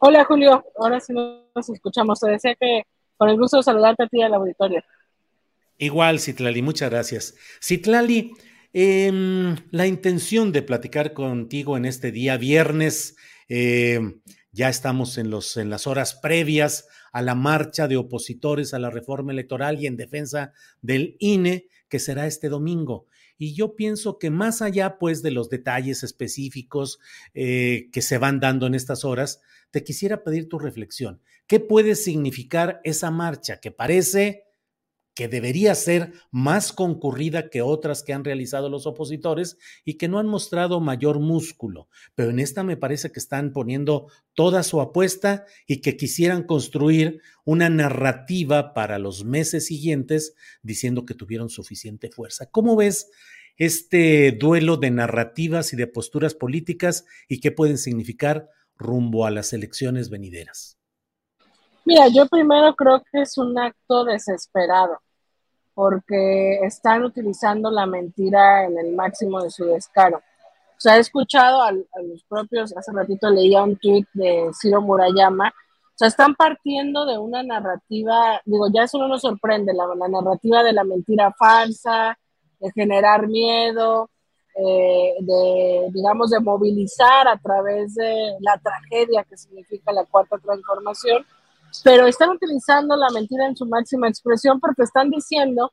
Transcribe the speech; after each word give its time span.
Hola 0.00 0.24
Julio, 0.24 0.64
ahora 0.78 1.00
sí 1.00 1.12
nos 1.12 1.68
escuchamos. 1.68 2.20
Te 2.20 2.30
decía 2.30 2.54
que 2.54 2.82
con 3.16 3.28
el 3.28 3.36
gusto 3.36 3.56
de 3.56 3.64
saludarte 3.64 4.04
a 4.04 4.06
ti 4.06 4.22
al 4.22 4.34
auditorio. 4.34 4.82
Igual, 5.76 6.20
Citlali, 6.20 6.62
muchas 6.62 6.90
gracias. 6.90 7.34
Citlali, 7.60 8.32
eh, 8.72 9.56
la 9.70 9.86
intención 9.86 10.52
de 10.52 10.62
platicar 10.62 11.12
contigo 11.14 11.76
en 11.76 11.84
este 11.84 12.12
día 12.12 12.36
viernes, 12.36 13.16
eh, 13.48 14.00
ya 14.52 14.68
estamos 14.68 15.18
en, 15.18 15.30
los, 15.30 15.56
en 15.56 15.68
las 15.68 15.86
horas 15.86 16.14
previas 16.14 16.86
a 17.12 17.22
la 17.22 17.34
marcha 17.34 17.88
de 17.88 17.96
opositores 17.96 18.74
a 18.74 18.78
la 18.78 18.90
reforma 18.90 19.32
electoral 19.32 19.80
y 19.80 19.86
en 19.86 19.96
defensa 19.96 20.52
del 20.80 21.16
INE, 21.18 21.66
que 21.88 21.98
será 21.98 22.26
este 22.26 22.48
domingo. 22.48 23.06
Y 23.38 23.54
yo 23.54 23.76
pienso 23.76 24.18
que 24.18 24.30
más 24.30 24.60
allá, 24.60 24.98
pues, 24.98 25.22
de 25.22 25.30
los 25.30 25.48
detalles 25.48 26.02
específicos 26.02 26.98
eh, 27.34 27.88
que 27.92 28.02
se 28.02 28.18
van 28.18 28.40
dando 28.40 28.66
en 28.66 28.74
estas 28.74 29.04
horas, 29.04 29.40
te 29.70 29.84
quisiera 29.84 30.24
pedir 30.24 30.48
tu 30.48 30.58
reflexión. 30.58 31.22
¿Qué 31.46 31.60
puede 31.60 31.94
significar 31.94 32.80
esa 32.84 33.10
marcha 33.10 33.60
que 33.60 33.70
parece 33.70 34.47
que 35.18 35.26
debería 35.26 35.74
ser 35.74 36.12
más 36.30 36.72
concurrida 36.72 37.50
que 37.50 37.60
otras 37.60 38.04
que 38.04 38.12
han 38.12 38.22
realizado 38.22 38.68
los 38.68 38.86
opositores 38.86 39.58
y 39.84 39.94
que 39.94 40.06
no 40.06 40.20
han 40.20 40.28
mostrado 40.28 40.78
mayor 40.78 41.18
músculo, 41.18 41.88
pero 42.14 42.30
en 42.30 42.38
esta 42.38 42.62
me 42.62 42.76
parece 42.76 43.10
que 43.10 43.18
están 43.18 43.52
poniendo 43.52 44.12
toda 44.34 44.62
su 44.62 44.80
apuesta 44.80 45.44
y 45.66 45.80
que 45.80 45.96
quisieran 45.96 46.44
construir 46.44 47.20
una 47.44 47.68
narrativa 47.68 48.74
para 48.74 49.00
los 49.00 49.24
meses 49.24 49.66
siguientes 49.66 50.36
diciendo 50.62 51.04
que 51.04 51.14
tuvieron 51.14 51.48
suficiente 51.48 52.10
fuerza. 52.10 52.48
¿Cómo 52.48 52.76
ves 52.76 53.10
este 53.56 54.30
duelo 54.30 54.76
de 54.76 54.92
narrativas 54.92 55.72
y 55.72 55.76
de 55.76 55.88
posturas 55.88 56.36
políticas 56.36 57.06
y 57.26 57.40
qué 57.40 57.50
pueden 57.50 57.78
significar 57.78 58.50
rumbo 58.76 59.26
a 59.26 59.32
las 59.32 59.52
elecciones 59.52 60.10
venideras? 60.10 60.78
Mira, 61.84 62.06
yo 62.06 62.28
primero 62.28 62.76
creo 62.76 63.02
que 63.10 63.22
es 63.22 63.36
un 63.36 63.58
acto 63.58 64.04
desesperado 64.04 65.00
porque 65.78 66.58
están 66.64 67.04
utilizando 67.04 67.70
la 67.70 67.86
mentira 67.86 68.64
en 68.64 68.76
el 68.80 68.96
máximo 68.96 69.40
de 69.40 69.48
su 69.48 69.64
descaro. 69.64 70.16
O 70.16 70.80
sea, 70.80 70.96
he 70.96 70.98
escuchado 70.98 71.62
a, 71.62 71.70
los 71.70 72.24
propios, 72.28 72.76
hace 72.76 72.90
ratito 72.90 73.30
leía 73.30 73.62
un 73.62 73.76
tweet 73.76 74.04
de 74.12 74.50
Ciro 74.60 74.80
Murayama, 74.82 75.50
o 75.50 75.94
sea, 75.94 76.08
están 76.08 76.34
partiendo 76.34 77.06
de 77.06 77.16
una 77.16 77.44
narrativa, 77.44 78.42
digo, 78.44 78.66
ya 78.74 78.82
eso 78.82 78.98
no 78.98 79.06
nos 79.06 79.20
sorprende, 79.20 79.72
la, 79.72 79.86
narrativa 80.08 80.64
de 80.64 80.72
la 80.72 80.82
mentira 80.82 81.32
falsa, 81.38 82.18
de 82.58 82.72
generar 82.72 83.28
miedo, 83.28 84.10
eh, 84.56 85.14
de, 85.20 85.90
digamos, 85.92 86.30
de 86.30 86.40
movilizar 86.40 87.28
a 87.28 87.38
través 87.38 87.94
de 87.94 88.34
la 88.40 88.58
tragedia 88.58 89.22
que 89.22 89.36
significa 89.36 89.92
la 89.92 90.04
cuarta 90.06 90.38
transformación 90.38 91.24
pero 91.84 92.06
están 92.06 92.30
utilizando 92.30 92.96
la 92.96 93.08
mentira 93.10 93.46
en 93.46 93.56
su 93.56 93.66
máxima 93.66 94.08
expresión 94.08 94.60
porque 94.60 94.82
están 94.82 95.10
diciendo 95.10 95.72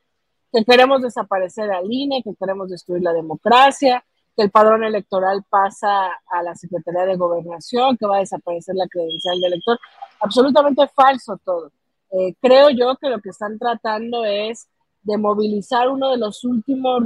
que 0.52 0.64
queremos 0.64 1.02
desaparecer 1.02 1.70
al 1.70 1.90
INE, 1.90 2.22
que 2.22 2.34
queremos 2.38 2.70
destruir 2.70 3.02
la 3.02 3.12
democracia, 3.12 4.04
que 4.36 4.42
el 4.42 4.50
padrón 4.50 4.84
electoral 4.84 5.44
pasa 5.48 6.08
a 6.30 6.42
la 6.42 6.54
Secretaría 6.54 7.06
de 7.06 7.16
Gobernación, 7.16 7.96
que 7.96 8.06
va 8.06 8.16
a 8.16 8.20
desaparecer 8.20 8.74
la 8.74 8.86
credencial 8.86 9.40
del 9.40 9.54
elector. 9.54 9.78
Absolutamente 10.20 10.86
falso 10.88 11.38
todo. 11.44 11.72
Eh, 12.12 12.34
creo 12.40 12.70
yo 12.70 12.96
que 12.96 13.08
lo 13.08 13.20
que 13.20 13.30
están 13.30 13.58
tratando 13.58 14.24
es 14.24 14.68
de 15.02 15.16
movilizar 15.16 15.88
uno 15.88 16.10
de 16.10 16.18
los 16.18 16.44
últimos 16.44 17.02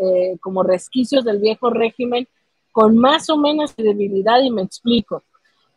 eh, 0.00 0.36
como 0.40 0.62
resquicios 0.62 1.24
del 1.24 1.38
viejo 1.38 1.70
régimen 1.70 2.26
con 2.72 2.96
más 2.98 3.30
o 3.30 3.36
menos 3.36 3.74
debilidad 3.76 4.40
y 4.42 4.50
me 4.50 4.62
explico. 4.62 5.22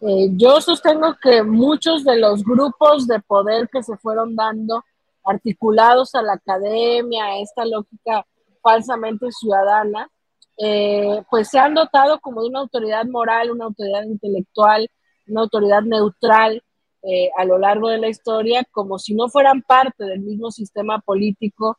Eh, 0.01 0.29
yo 0.31 0.61
sostengo 0.61 1.17
que 1.21 1.43
muchos 1.43 2.05
de 2.05 2.17
los 2.17 2.43
grupos 2.43 3.05
de 3.05 3.19
poder 3.19 3.67
que 3.69 3.83
se 3.83 3.97
fueron 3.97 4.35
dando, 4.35 4.83
articulados 5.25 6.15
a 6.15 6.21
la 6.21 6.33
academia, 6.33 7.25
a 7.25 7.39
esta 7.39 7.65
lógica 7.65 8.25
falsamente 8.61 9.29
ciudadana, 9.31 10.09
eh, 10.57 11.21
pues 11.29 11.49
se 11.49 11.59
han 11.59 11.73
dotado 11.73 12.19
como 12.19 12.41
de 12.41 12.49
una 12.49 12.59
autoridad 12.59 13.05
moral, 13.05 13.51
una 13.51 13.65
autoridad 13.65 14.03
intelectual, 14.03 14.89
una 15.27 15.41
autoridad 15.41 15.81
neutral 15.81 16.63
eh, 17.03 17.29
a 17.37 17.45
lo 17.45 17.57
largo 17.57 17.89
de 17.89 17.97
la 17.97 18.07
historia, 18.07 18.65
como 18.71 18.99
si 18.99 19.13
no 19.13 19.29
fueran 19.29 19.61
parte 19.61 20.05
del 20.05 20.21
mismo 20.21 20.51
sistema 20.51 20.99
político 20.99 21.77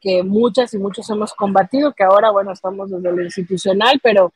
que 0.00 0.22
muchas 0.22 0.72
y 0.74 0.78
muchos 0.78 1.10
hemos 1.10 1.34
combatido, 1.34 1.92
que 1.92 2.04
ahora, 2.04 2.30
bueno, 2.30 2.52
estamos 2.52 2.88
desde 2.88 3.10
lo 3.10 3.20
institucional, 3.20 3.98
pero 4.00 4.32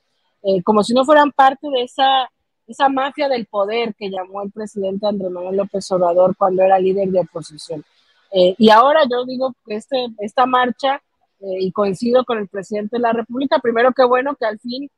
como 0.64 0.82
si 0.82 0.92
no 0.92 1.04
fueran 1.04 1.30
parte 1.30 1.68
de 1.68 1.82
esa 1.82 2.28
esa 2.66 2.88
mafia 2.88 3.28
del 3.28 3.46
poder 3.46 3.94
que 3.94 4.10
llamó 4.10 4.42
el 4.42 4.50
presidente 4.50 5.06
Andrés 5.06 5.30
Manuel 5.30 5.56
López 5.56 5.90
Obrador 5.92 6.36
cuando 6.36 6.62
era 6.62 6.78
líder 6.78 7.08
de 7.08 7.20
oposición. 7.20 7.84
Eh, 8.32 8.54
y 8.58 8.70
ahora 8.70 9.02
yo 9.10 9.24
digo 9.24 9.54
que 9.64 9.76
este, 9.76 10.08
esta 10.18 10.46
marcha, 10.46 11.02
eh, 11.40 11.58
y 11.60 11.72
coincido 11.72 12.24
con 12.24 12.38
el 12.38 12.48
presidente 12.48 12.96
de 12.96 13.02
la 13.02 13.12
República, 13.12 13.58
primero 13.58 13.92
que 13.92 14.04
bueno 14.04 14.34
que 14.34 14.46
al 14.46 14.58
fin 14.58 14.90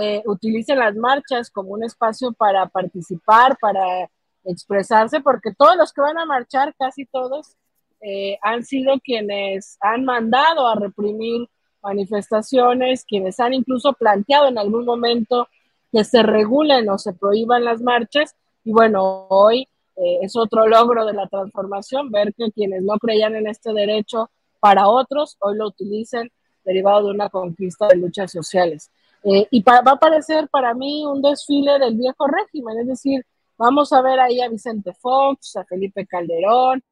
eh, 0.00 0.22
utilicen 0.26 0.78
las 0.78 0.94
marchas 0.94 1.50
como 1.50 1.70
un 1.70 1.82
espacio 1.82 2.32
para 2.32 2.66
participar, 2.66 3.56
para 3.58 4.08
expresarse, 4.44 5.20
porque 5.20 5.54
todos 5.56 5.76
los 5.76 5.92
que 5.92 6.02
van 6.02 6.18
a 6.18 6.26
marchar, 6.26 6.74
casi 6.78 7.06
todos, 7.06 7.56
han 8.42 8.66
sido 8.66 9.00
quienes 9.02 9.78
han 9.80 10.04
mandado 10.04 10.68
a 10.68 10.74
reprimir 10.74 11.48
manifestaciones, 11.82 13.02
quienes 13.06 13.40
han 13.40 13.54
incluso 13.54 13.94
planteado 13.94 14.48
en 14.48 14.58
algún 14.58 14.84
momento 14.84 15.48
que 15.94 16.02
se 16.02 16.24
regulen 16.24 16.88
o 16.88 16.98
se 16.98 17.12
prohíban 17.12 17.64
las 17.64 17.80
marchas. 17.80 18.34
Y 18.64 18.72
bueno, 18.72 19.26
hoy 19.28 19.68
eh, 19.94 20.18
es 20.22 20.34
otro 20.34 20.66
logro 20.66 21.06
de 21.06 21.12
la 21.12 21.28
transformación, 21.28 22.10
ver 22.10 22.34
que 22.34 22.50
quienes 22.50 22.82
no 22.82 22.98
creían 22.98 23.36
en 23.36 23.46
este 23.46 23.72
derecho 23.72 24.28
para 24.58 24.88
otros, 24.88 25.36
hoy 25.38 25.56
lo 25.56 25.68
utilicen 25.68 26.32
derivado 26.64 27.06
de 27.06 27.12
una 27.12 27.28
conquista 27.28 27.86
de 27.86 27.96
luchas 27.96 28.32
sociales. 28.32 28.90
Eh, 29.22 29.46
y 29.52 29.62
va 29.62 29.78
a 29.84 29.96
parecer 29.96 30.48
para 30.48 30.74
mí 30.74 31.06
un 31.06 31.22
desfile 31.22 31.78
del 31.78 31.94
viejo 31.94 32.26
régimen, 32.26 32.80
es 32.80 32.88
decir, 32.88 33.24
vamos 33.56 33.92
a 33.92 34.02
ver 34.02 34.18
ahí 34.18 34.40
a 34.40 34.48
Vicente 34.48 34.92
Fox, 34.94 35.56
a 35.56 35.64
Felipe 35.64 36.06
Calderón, 36.06 36.82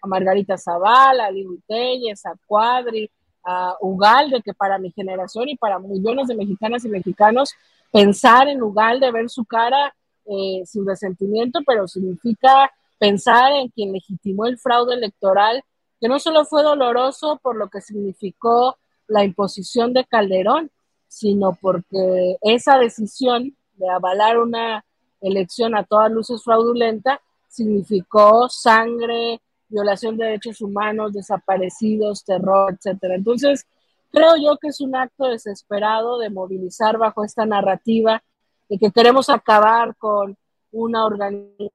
a 0.00 0.06
Margarita 0.06 0.56
Zavala, 0.56 1.26
a 1.26 1.32
Telles, 1.66 2.24
a 2.24 2.34
Cuadri, 2.46 3.10
a 3.44 3.76
Ugalde, 3.80 4.42
que 4.42 4.54
para 4.54 4.78
mi 4.78 4.90
generación 4.90 5.48
y 5.48 5.56
para 5.56 5.78
millones 5.78 6.28
de 6.28 6.34
mexicanas 6.34 6.84
y 6.84 6.88
mexicanos, 6.88 7.54
pensar 7.92 8.48
en 8.48 8.62
Ugalde, 8.62 9.10
ver 9.10 9.28
su 9.30 9.44
cara 9.44 9.94
eh, 10.26 10.62
sin 10.66 10.86
resentimiento, 10.86 11.60
pero 11.66 11.88
significa 11.88 12.70
pensar 12.98 13.52
en 13.52 13.68
quien 13.68 13.92
legitimó 13.92 14.46
el 14.46 14.58
fraude 14.58 14.94
electoral, 14.94 15.64
que 16.00 16.08
no 16.08 16.18
solo 16.18 16.44
fue 16.44 16.62
doloroso 16.62 17.38
por 17.42 17.56
lo 17.56 17.68
que 17.68 17.80
significó 17.80 18.76
la 19.06 19.24
imposición 19.24 19.92
de 19.92 20.04
Calderón, 20.04 20.70
sino 21.08 21.56
porque 21.60 22.36
esa 22.42 22.78
decisión 22.78 23.56
de 23.74 23.88
avalar 23.88 24.38
una 24.38 24.84
elección 25.20 25.74
a 25.74 25.84
todas 25.84 26.10
luces 26.12 26.44
fraudulenta 26.44 27.20
significó 27.48 28.48
sangre, 28.48 29.40
violación 29.68 30.16
de 30.16 30.26
derechos 30.26 30.60
humanos, 30.60 31.12
desaparecidos, 31.12 32.24
terror, 32.24 32.74
etcétera. 32.74 33.14
Entonces, 33.16 33.66
creo 34.10 34.36
yo 34.36 34.56
que 34.58 34.68
es 34.68 34.80
un 34.80 34.96
acto 34.96 35.26
desesperado 35.26 36.18
de 36.18 36.30
movilizar 36.30 36.98
bajo 36.98 37.24
esta 37.24 37.44
narrativa 37.46 38.22
de 38.68 38.78
que 38.78 38.90
queremos 38.90 39.28
acabar 39.30 39.96
con 39.96 40.36
una, 40.70 41.06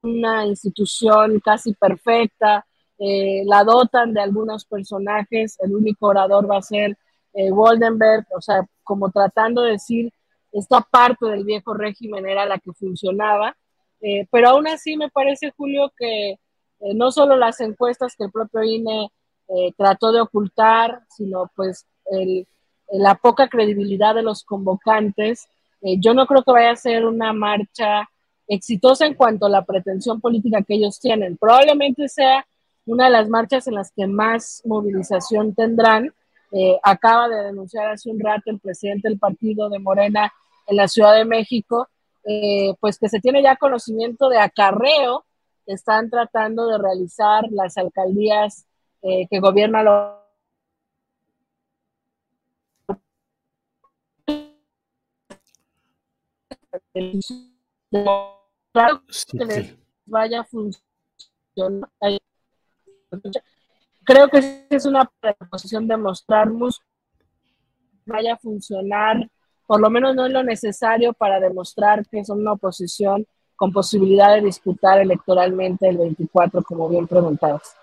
una 0.01 0.45
institución 0.45 1.40
casi 1.40 1.74
perfecta, 1.74 2.66
eh, 3.00 3.44
la 3.45 3.63
dotan 3.63 4.13
de 4.13 4.22
algunos 4.22 4.66
personajes, 4.66 5.57
el 5.60 5.75
único 5.75 6.07
orador 6.07 6.50
va 6.50 6.57
a 6.57 6.62
ser 6.62 6.98
eh, 7.34 7.50
Goldenberg, 7.50 8.25
o 8.36 8.42
sea, 8.42 8.66
como 8.84 9.10
tratando 9.12 9.63
de 9.63 9.74
decir, 9.74 10.13
esta 10.51 10.81
parte 10.81 11.25
del 11.25 11.44
viejo 11.44 11.74
régimen 11.74 12.28
era 12.28 12.45
la 12.45 12.60
que 12.60 12.72
funcionaba, 12.74 13.57
eh, 14.01 14.28
pero 14.31 14.50
aún 14.50 14.68
así 14.68 14.95
me 14.98 15.10
parece, 15.10 15.51
Julio, 15.57 15.92
que 15.98 16.36
no 16.95 17.12
solo 17.12 17.38
las 17.38 17.62
encuestas 17.62 18.15
que 18.15 18.25
el 18.25 18.31
propio 18.31 18.63
INE 18.63 19.09
trató 19.77 20.12
de 20.12 20.21
ocultar, 20.21 21.01
sino 21.09 21.50
pues 21.56 21.85
la 22.91 23.15
poca 23.15 23.47
credibilidad 23.47 24.15
de 24.15 24.24
los 24.24 24.44
convocantes, 24.44 25.47
yo 25.81 26.13
no 26.13 26.25
creo 26.27 26.44
que 26.44 26.51
vaya 26.51 26.71
a 26.71 26.75
ser 26.75 27.06
una 27.06 27.33
marcha 27.33 28.09
exitosa 28.47 29.06
en 29.06 29.13
cuanto 29.13 29.45
a 29.45 29.50
la 29.50 29.63
pretensión 29.63 30.19
política 30.19 30.63
que 30.63 30.75
ellos 30.75 31.00
tienen. 31.00 31.38
Probablemente 31.38 32.07
sea 32.07 32.45
una 32.85 33.06
de 33.06 33.12
las 33.12 33.30
marchas 33.30 33.68
en 33.68 33.75
las 33.75 33.91
que 33.91 34.07
más 34.07 34.62
movilización 34.65 35.53
tendrán. 35.56 36.13
Eh, 36.51 36.77
acaba 36.83 37.30
de 37.30 37.44
denunciar 37.44 37.89
hace 37.91 38.09
un 38.09 38.19
rato 38.19 38.51
el 38.51 38.59
presidente 38.59 39.09
del 39.09 39.18
partido 39.18 39.69
de 39.69 39.80
Morena 39.80 40.31
en 40.68 40.77
la 40.77 40.88
Ciudad 40.88 41.15
de 41.15 41.25
México, 41.25 41.88
eh, 42.25 42.74
pues 42.80 43.00
que 43.00 43.09
se 43.09 43.19
tiene 43.19 43.41
ya 43.41 43.56
conocimiento 43.56 44.30
de 44.30 44.39
acarreo 44.39 45.25
que 45.65 45.74
están 45.74 46.10
tratando 46.10 46.68
de 46.68 46.77
realizar 46.77 47.45
las 47.51 47.77
alcaldías 47.77 48.65
eh, 49.01 49.27
que 49.30 49.39
gobierna 49.39 49.83
lo 49.83 50.24
que 56.94 57.01
les 59.45 59.77
vaya 60.06 60.42
a 60.42 60.44
funcionar. 60.44 61.89
Creo 64.06 64.27
que 64.30 64.68
es 64.69 64.86
una 64.86 65.09
posición 65.50 65.88
de 65.88 65.98
mostrarnos 65.98 66.81
vaya 68.06 68.33
a 68.33 68.38
funcionar, 68.38 69.30
por 69.66 69.80
lo 69.80 69.89
menos 69.89 70.16
no 70.16 70.25
es 70.25 70.31
lo 70.31 70.44
necesario 70.44 71.13
para 71.13 71.39
demostrar 71.39 72.06
que 72.07 72.24
son 72.25 72.42
una 72.42 72.54
oposición 72.54 73.25
con 73.55 73.71
posibilidad 73.71 74.35
de 74.35 74.41
disputar 74.41 75.00
electoralmente 75.00 75.88
el 75.88 75.97
24, 75.97 76.63
como 76.63 76.89
bien 76.89 77.07
preguntabas. 77.07 77.75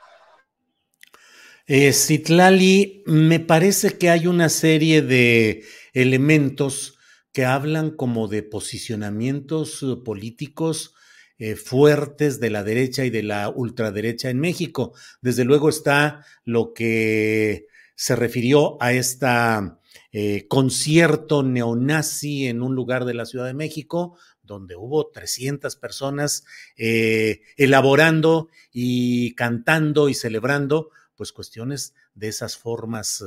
Eh, 1.67 1.93
Citlali, 1.93 3.05
me 3.06 3.38
parece 3.38 3.96
que 3.96 4.11
hay 4.11 4.26
una 4.26 4.49
serie 4.49 5.02
de 5.02 5.62
elementos 5.93 6.99
que 7.32 7.44
hablan 7.44 7.90
como 7.90 8.26
de 8.26 8.43
posicionamientos 8.43 9.84
políticos 10.05 10.94
eh, 11.38 11.56
fuertes 11.56 12.38
de 12.38 12.50
la 12.50 12.64
derecha 12.64 13.06
y 13.06 13.11
de 13.11 13.23
la 13.23 13.49
ultraderecha 13.49 14.28
en 14.28 14.40
México. 14.40 14.93
Desde 15.23 15.44
luego 15.44 15.70
está 15.70 16.23
lo 16.44 16.75
que 16.75 17.66
se 17.94 18.14
refirió 18.14 18.76
a 18.82 18.93
esta 18.93 19.78
eh, 20.12 20.46
concierto 20.49 21.43
neonazi 21.43 22.46
en 22.46 22.62
un 22.62 22.75
lugar 22.75 23.05
de 23.05 23.14
la 23.14 23.25
Ciudad 23.25 23.46
de 23.46 23.55
México, 23.55 24.19
donde 24.50 24.76
hubo 24.76 25.06
300 25.08 25.76
personas 25.76 26.44
eh, 26.76 27.43
elaborando 27.56 28.49
y 28.73 29.35
cantando 29.35 30.08
y 30.08 30.14
celebrando 30.14 30.91
pues 31.17 31.32
cuestiones 31.32 31.94
de 32.14 32.29
esas 32.29 32.56
formas 32.56 33.23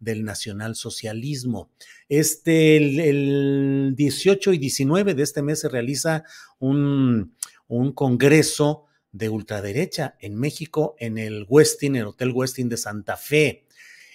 del 0.00 0.24
nacionalsocialismo. 0.24 1.70
Este, 2.08 2.76
el, 2.76 3.00
el, 3.00 3.94
18 3.96 4.52
y 4.52 4.58
19 4.58 5.14
de 5.14 5.22
este 5.22 5.42
mes 5.42 5.60
se 5.60 5.68
realiza 5.68 6.24
un, 6.58 7.36
un 7.68 7.92
congreso 7.92 8.86
de 9.12 9.28
ultraderecha 9.28 10.16
en 10.20 10.36
México, 10.36 10.94
en 10.98 11.18
el 11.18 11.46
Westin, 11.48 11.96
el 11.96 12.06
Hotel 12.06 12.32
Westin 12.32 12.68
de 12.68 12.76
Santa 12.76 13.16
Fe. 13.16 13.64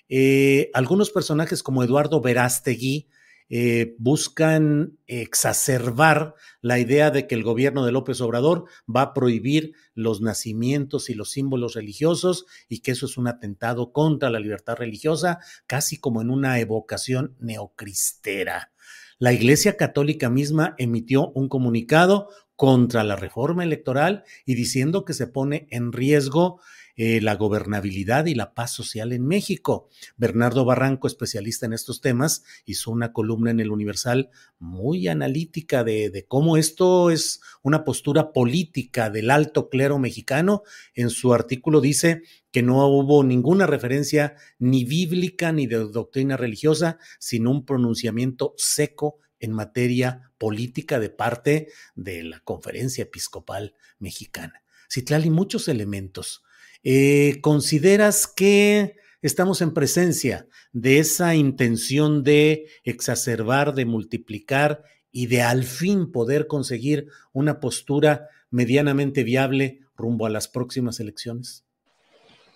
Eh, 0.10 0.70
algunos 0.74 1.10
personajes 1.10 1.64
como 1.64 1.84
Eduardo 1.84 2.22
Verástegui 2.22 3.08
eh, 3.54 3.96
buscan 3.98 4.98
exacerbar 5.08 6.36
la 6.62 6.80
idea 6.80 7.12
de 7.12 7.28
que 7.28 7.36
el 7.36 7.44
gobierno 7.44 7.86
de 7.86 7.92
López 7.92 8.22
Obrador 8.22 8.64
va 8.88 9.02
a 9.02 9.14
prohibir 9.14 9.74
los 9.94 10.22
nacimientos 10.22 11.10
y 11.10 11.16
los 11.16 11.32
símbolos 11.32 11.74
religiosos 11.74 12.46
y 12.70 12.80
que 12.80 12.92
eso 12.92 13.08
es 13.08 13.18
un 13.18 13.28
atentado 13.28 13.92
contra 13.92 14.30
la 14.30 14.40
libertad 14.40 14.78
religiosa, 14.78 15.40
casi 15.68 16.00
como 16.00 16.22
en 16.22 16.30
una 16.30 16.62
evocación 16.62 17.36
neocristera. 17.42 18.72
La 19.20 19.34
Iglesia 19.34 19.76
Católica 19.76 20.30
misma 20.30 20.74
emitió 20.78 21.32
un 21.32 21.50
comunicado 21.50 22.30
contra 22.56 23.04
la 23.04 23.18
reforma 23.18 23.66
electoral 23.66 24.24
y 24.46 24.56
diciendo 24.56 25.04
que 25.04 25.14
se 25.14 25.28
pone 25.28 25.68
en 25.72 25.92
riesgo 25.92 26.62
eh, 27.04 27.20
la 27.20 27.34
gobernabilidad 27.34 28.28
y 28.28 28.36
la 28.36 28.54
paz 28.54 28.74
social 28.74 29.12
en 29.12 29.26
México. 29.26 29.90
Bernardo 30.18 30.66
Barranco, 30.66 31.08
especialista 31.08 31.66
en 31.66 31.74
estos 31.74 32.00
temas, 32.00 32.44
hizo 32.64 32.92
una 32.92 33.12
columna 33.12 33.50
en 33.50 33.60
el 33.60 33.72
Universal 33.72 34.30
muy 34.60 35.08
analítica 35.08 35.84
de, 35.84 36.26
cómo 36.28 36.58
esto 36.58 37.10
es 37.10 37.42
una 37.64 37.86
postura 37.86 38.32
política 38.32 39.10
del 39.10 39.32
alto 39.32 39.68
clero 39.68 39.98
mexicano. 39.98 40.62
En 40.94 41.10
su 41.10 41.34
artículo 41.34 41.82
dice 41.82 42.22
que 42.52 42.62
no 42.62 42.86
hubo 42.86 43.24
ninguna 43.24 43.66
referencia 43.66 44.36
ni 44.60 44.86
bíblica 44.86 45.52
ni 45.52 45.66
de 45.66 45.78
doctrina 45.78 46.38
religiosa, 46.38 47.00
sino 47.18 47.50
un 47.50 47.66
pronunciamiento 47.66 48.54
seco 48.58 49.18
en 49.40 49.54
materia 49.54 50.32
política 50.38 51.00
de 51.00 51.10
parte 51.10 51.70
de 51.96 52.22
la 52.22 52.42
Conferencia 52.42 53.02
Episcopal 53.02 53.74
Mexicana. 53.98 54.62
Citlali, 54.88 55.32
muchos 55.32 55.68
elementos. 55.68 56.44
Eh, 56.84 57.40
¿Consideras 57.42 58.28
que 58.28 58.96
estamos 59.22 59.62
en 59.62 59.74
presencia 59.74 60.48
de 60.74 61.00
esa 61.00 61.36
intención 61.36 62.24
de 62.24 62.66
exacerbar, 62.84 63.74
de 63.74 63.86
multiplicar 63.86 64.84
y 65.12 65.28
de 65.28 65.42
al 65.42 65.64
fin 65.64 66.12
poder 66.12 66.48
conseguir 66.48 67.08
una 67.34 67.60
postura 67.60 68.30
medianamente 68.50 69.24
viable 69.24 69.82
rumbo 69.96 70.26
a 70.26 70.30
las 70.30 70.48
próximas 70.48 71.00
elecciones? 71.00 71.66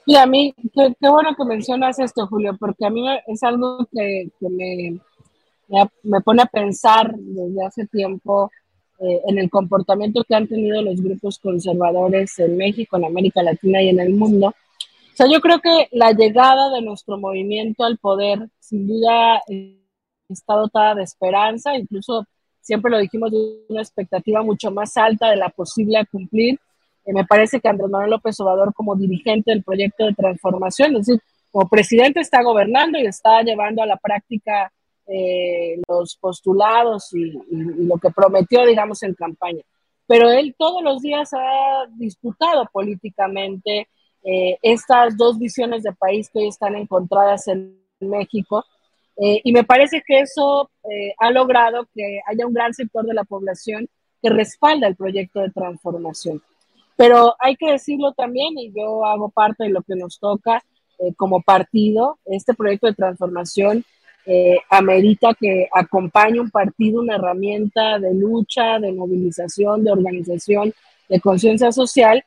Y 0.08 0.16
a 0.16 0.26
mí, 0.26 0.54
qué, 0.74 1.10
bueno 1.10 1.36
que 1.36 1.46
mencionas 1.46 2.00
esto, 2.00 2.28
Julio, 2.28 2.56
porque 2.60 2.86
a 2.86 2.90
mí 2.90 3.08
es 3.28 3.42
algo 3.44 3.88
que 3.92 4.30
me, 4.40 5.00
me, 6.04 6.22
pone 6.22 6.44
a 6.44 6.46
pensar 6.46 7.14
desde 7.16 7.66
hace 7.66 7.88
tiempo 7.88 8.52
eh, 9.00 9.22
en 9.28 9.38
el 9.40 9.50
comportamiento 9.50 10.24
que 10.24 10.36
han 10.36 10.48
tenido 10.48 10.82
los 10.82 11.02
grupos 11.02 11.40
conservadores 11.40 12.40
en 12.40 12.56
México, 12.56 12.98
en 12.98 13.06
América 13.06 13.44
Latina 13.44 13.82
y 13.82 13.90
en 13.90 14.00
el 14.00 14.14
mundo. 14.14 14.48
O 14.48 15.16
sea, 15.16 15.28
yo 15.32 15.42
creo 15.42 15.60
que 15.60 15.88
la 15.92 16.12
llegada 16.12 16.70
de 16.74 16.82
nuestro 16.82 17.18
movimiento 17.18 17.84
al 17.84 17.98
poder, 17.98 18.50
sin 18.60 18.88
duda, 18.88 19.42
está 20.30 20.56
dotada 20.56 20.96
de 20.96 21.04
esperanza, 21.04 21.76
incluso 21.78 22.26
siempre 22.62 22.92
lo 22.92 22.98
dijimos 22.98 23.32
de 23.32 23.66
una 23.70 23.82
expectativa 23.82 24.42
mucho 24.44 24.72
más 24.72 24.98
alta 24.98 25.30
de 25.30 25.38
la 25.38 25.50
posible 25.50 25.98
a 25.98 26.06
cumplir. 26.06 26.60
Eh, 27.06 27.14
me 27.14 27.26
parece 27.26 27.60
que 27.60 27.68
Andrés 27.68 27.90
Manuel 27.90 28.12
López 28.12 28.40
Obrador, 28.40 28.74
como 28.74 28.96
dirigente 28.96 29.52
del 29.52 29.64
proyecto 29.64 30.06
de 30.06 30.14
transformación, 30.14 30.96
es 30.96 31.06
decir, 31.06 31.22
como 31.52 31.70
presidente 31.70 32.20
está 32.20 32.42
gobernando 32.44 32.98
y 32.98 33.06
está 33.06 33.42
llevando 33.42 33.84
a 33.84 33.86
la 33.86 33.98
práctica 33.98 34.72
eh, 35.08 35.80
los 35.88 36.16
postulados 36.16 37.14
y, 37.14 37.32
lo 37.52 37.98
que 37.98 38.10
prometió, 38.10 38.66
digamos, 38.66 39.04
en 39.04 39.14
campaña. 39.14 39.62
Pero 40.08 40.32
él 40.32 40.56
todos 40.58 40.82
los 40.82 41.02
días 41.02 41.32
ha 41.34 41.86
disputado 41.96 42.68
políticamente 42.72 43.88
eh, 44.24 44.58
estas 44.64 45.16
dos 45.16 45.38
visiones 45.38 45.84
de 45.84 45.94
país 45.94 46.28
que 46.30 46.40
hoy 46.40 46.48
están 46.48 46.76
encontradas 46.76 47.48
en 47.48 47.80
México. 48.00 48.66
Eh, 49.18 49.42
y 49.44 49.54
me 49.54 49.64
parece 49.64 50.02
que 50.06 50.22
eso 50.22 50.72
ha 51.20 51.32
logrado 51.32 51.88
que 51.94 52.20
haya 52.26 52.48
un 52.48 52.54
gran 52.54 52.74
sector 52.74 53.06
de 53.06 53.14
la 53.14 53.24
población 53.24 53.88
que 54.22 54.30
respalda 54.30 54.88
el 54.88 54.96
proyecto 54.96 55.40
de 55.40 55.52
transformación. 55.52 56.42
Pero 56.98 57.36
hay 57.40 57.56
que 57.56 57.72
decirlo 57.72 58.14
también, 58.14 58.58
y 58.58 58.72
yo 58.72 59.06
hago 59.06 59.30
parte 59.30 59.66
de 59.66 59.70
lo 59.70 59.84
que 59.84 59.96
nos 59.96 60.20
toca 60.20 60.64
como 61.18 61.42
partido, 61.42 62.18
este 62.26 62.54
proyecto 62.54 62.88
de 62.88 62.94
transformación 62.94 63.86
eh, 64.26 64.58
amerita 64.70 65.34
que 65.40 65.68
acompañe 65.74 66.40
un 66.40 66.50
partido, 66.50 67.02
una 67.02 67.16
herramienta 67.16 68.00
de 68.00 68.14
lucha, 68.14 68.80
de 68.80 68.92
movilización, 68.92 69.84
de 69.84 69.92
organización, 69.92 70.74
de 71.10 71.20
conciencia 71.20 71.72
social, 71.72 72.24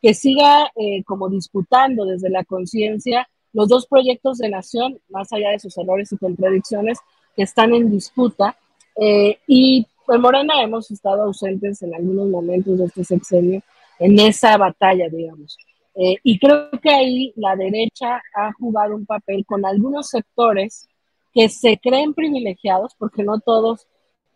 que 0.00 0.14
siga 0.14 0.70
eh, 0.74 1.04
como 1.04 1.28
disputando 1.28 2.04
desde 2.04 2.30
la 2.30 2.44
conciencia 2.44 3.28
los 3.52 3.68
dos 3.68 3.86
proyectos 3.86 4.38
de 4.38 4.48
nación, 4.48 4.98
más 5.10 5.32
allá 5.32 5.50
de 5.50 5.58
sus 5.58 5.76
errores 5.76 6.10
y 6.12 6.16
contradicciones, 6.16 6.98
que 7.36 7.42
están 7.42 7.74
en 7.74 7.90
disputa. 7.90 8.56
Eh, 8.96 9.38
y 9.46 9.86
en 10.08 10.20
Morena 10.20 10.62
hemos 10.62 10.90
estado 10.90 11.22
ausentes 11.24 11.82
en 11.82 11.94
algunos 11.94 12.28
momentos 12.28 12.78
de 12.78 12.86
este 12.86 13.04
sexenio 13.04 13.62
en 13.98 14.18
esa 14.18 14.56
batalla, 14.56 15.08
digamos. 15.08 15.56
Eh, 15.94 16.16
y 16.22 16.38
creo 16.38 16.70
que 16.82 16.90
ahí 16.90 17.32
la 17.36 17.54
derecha 17.54 18.22
ha 18.34 18.52
jugado 18.54 18.96
un 18.96 19.04
papel 19.04 19.44
con 19.44 19.64
algunos 19.66 20.08
sectores 20.08 20.88
que 21.32 21.48
se 21.48 21.78
creen 21.78 22.14
privilegiados, 22.14 22.94
porque 22.98 23.22
no 23.22 23.40
todos 23.40 23.86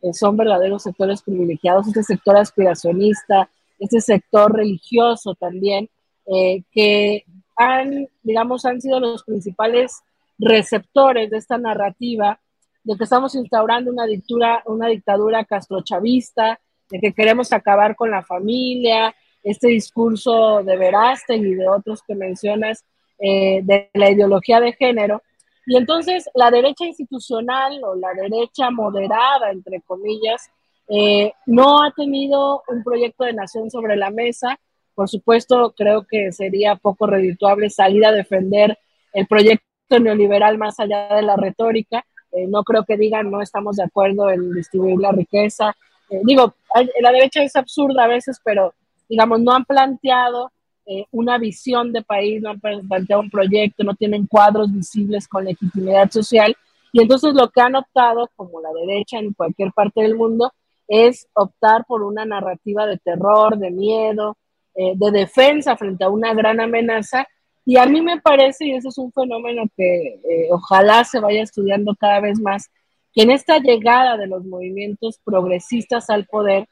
eh, 0.02 0.12
son 0.12 0.36
verdaderos 0.36 0.82
sectores 0.82 1.22
privilegiados, 1.22 1.88
este 1.88 2.02
sector 2.02 2.36
aspiracionista, 2.36 3.50
este 3.78 4.00
sector 4.00 4.52
religioso 4.54 5.34
también, 5.34 5.88
eh, 6.26 6.62
que 6.72 7.24
han, 7.56 8.08
digamos, 8.22 8.64
han 8.64 8.80
sido 8.80 9.00
los 9.00 9.24
principales 9.24 10.02
receptores 10.38 11.30
de 11.30 11.38
esta 11.38 11.58
narrativa 11.58 12.40
de 12.84 12.96
que 12.96 13.04
estamos 13.04 13.34
instaurando 13.34 13.90
una 13.90 14.06
dictadura, 14.06 14.62
una 14.66 14.88
dictadura 14.88 15.44
castrochavista, 15.44 16.60
de 16.90 17.00
que 17.00 17.12
queremos 17.12 17.52
acabar 17.52 17.96
con 17.96 18.10
la 18.10 18.22
familia, 18.22 19.14
este 19.42 19.68
discurso 19.68 20.62
de 20.62 20.76
Verástegui 20.76 21.48
y 21.48 21.54
de 21.54 21.68
otros 21.68 22.02
que 22.02 22.14
mencionas 22.14 22.84
eh, 23.18 23.60
de 23.62 23.90
la 23.94 24.10
ideología 24.10 24.60
de 24.60 24.72
género. 24.72 25.22
Y 25.66 25.76
entonces 25.76 26.30
la 26.34 26.50
derecha 26.50 26.86
institucional 26.86 27.82
o 27.82 27.96
la 27.96 28.14
derecha 28.14 28.70
moderada, 28.70 29.50
entre 29.50 29.80
comillas, 29.80 30.48
eh, 30.88 31.32
no 31.44 31.82
ha 31.82 31.90
tenido 31.90 32.62
un 32.68 32.84
proyecto 32.84 33.24
de 33.24 33.32
nación 33.32 33.68
sobre 33.70 33.96
la 33.96 34.10
mesa. 34.10 34.58
Por 34.94 35.08
supuesto, 35.08 35.74
creo 35.76 36.06
que 36.06 36.30
sería 36.30 36.76
poco 36.76 37.08
redituable 37.08 37.68
salir 37.68 38.06
a 38.06 38.12
defender 38.12 38.78
el 39.12 39.26
proyecto 39.26 39.98
neoliberal 40.00 40.56
más 40.56 40.78
allá 40.78 41.16
de 41.16 41.22
la 41.22 41.36
retórica. 41.36 42.06
Eh, 42.30 42.46
no 42.46 42.62
creo 42.62 42.84
que 42.84 42.96
digan 42.96 43.30
no 43.30 43.42
estamos 43.42 43.76
de 43.76 43.84
acuerdo 43.84 44.30
en 44.30 44.52
distribuir 44.52 44.98
la 45.00 45.10
riqueza. 45.10 45.74
digo, 46.22 46.54
la 47.00 47.10
derecha 47.10 47.42
es 47.42 47.56
absurda 47.56 48.04
a 48.04 48.08
veces, 48.08 48.40
pero 48.44 48.72
digamos, 49.08 49.40
no 49.40 49.52
han 49.52 49.64
planteado 49.64 50.52
eh, 50.86 51.04
una 51.10 51.36
visión 51.38 51.92
de 51.92 52.02
país, 52.02 52.40
no 52.40 52.50
han 52.50 52.60
planteado 52.60 53.22
un 53.22 53.30
proyecto, 53.30 53.82
no 53.82 53.94
tienen 53.94 54.26
cuadros 54.26 54.72
visibles 54.72 55.26
con 55.26 55.44
legitimidad 55.44 56.10
social. 56.10 56.56
Y 56.92 57.02
entonces 57.02 57.34
lo 57.34 57.50
que 57.50 57.60
han 57.60 57.74
optado, 57.74 58.30
como 58.36 58.60
la 58.60 58.72
derecha 58.72 59.18
en 59.18 59.32
cualquier 59.32 59.72
parte 59.72 60.02
del 60.02 60.14
mundo, 60.14 60.52
es 60.88 61.26
optar 61.34 61.84
por 61.86 62.02
una 62.02 62.24
narrativa 62.24 62.86
de 62.86 62.98
terror, 62.98 63.58
de 63.58 63.70
miedo, 63.70 64.36
eh, 64.74 64.92
de 64.94 65.10
defensa 65.10 65.76
frente 65.76 66.04
a 66.04 66.08
una 66.08 66.34
gran 66.34 66.60
amenaza. 66.60 67.26
Y 67.64 67.78
a 67.78 67.86
mí 67.86 68.00
me 68.00 68.20
parece, 68.20 68.66
y 68.66 68.74
ese 68.74 68.88
es 68.88 68.98
un 68.98 69.10
fenómeno 69.10 69.64
que 69.76 70.20
eh, 70.22 70.48
ojalá 70.52 71.02
se 71.02 71.18
vaya 71.18 71.42
estudiando 71.42 71.96
cada 71.98 72.20
vez 72.20 72.38
más, 72.40 72.70
que 73.12 73.22
en 73.22 73.30
esta 73.30 73.58
llegada 73.58 74.16
de 74.16 74.28
los 74.28 74.44
movimientos 74.44 75.18
progresistas 75.24 76.10
al 76.10 76.26
poder, 76.26 76.68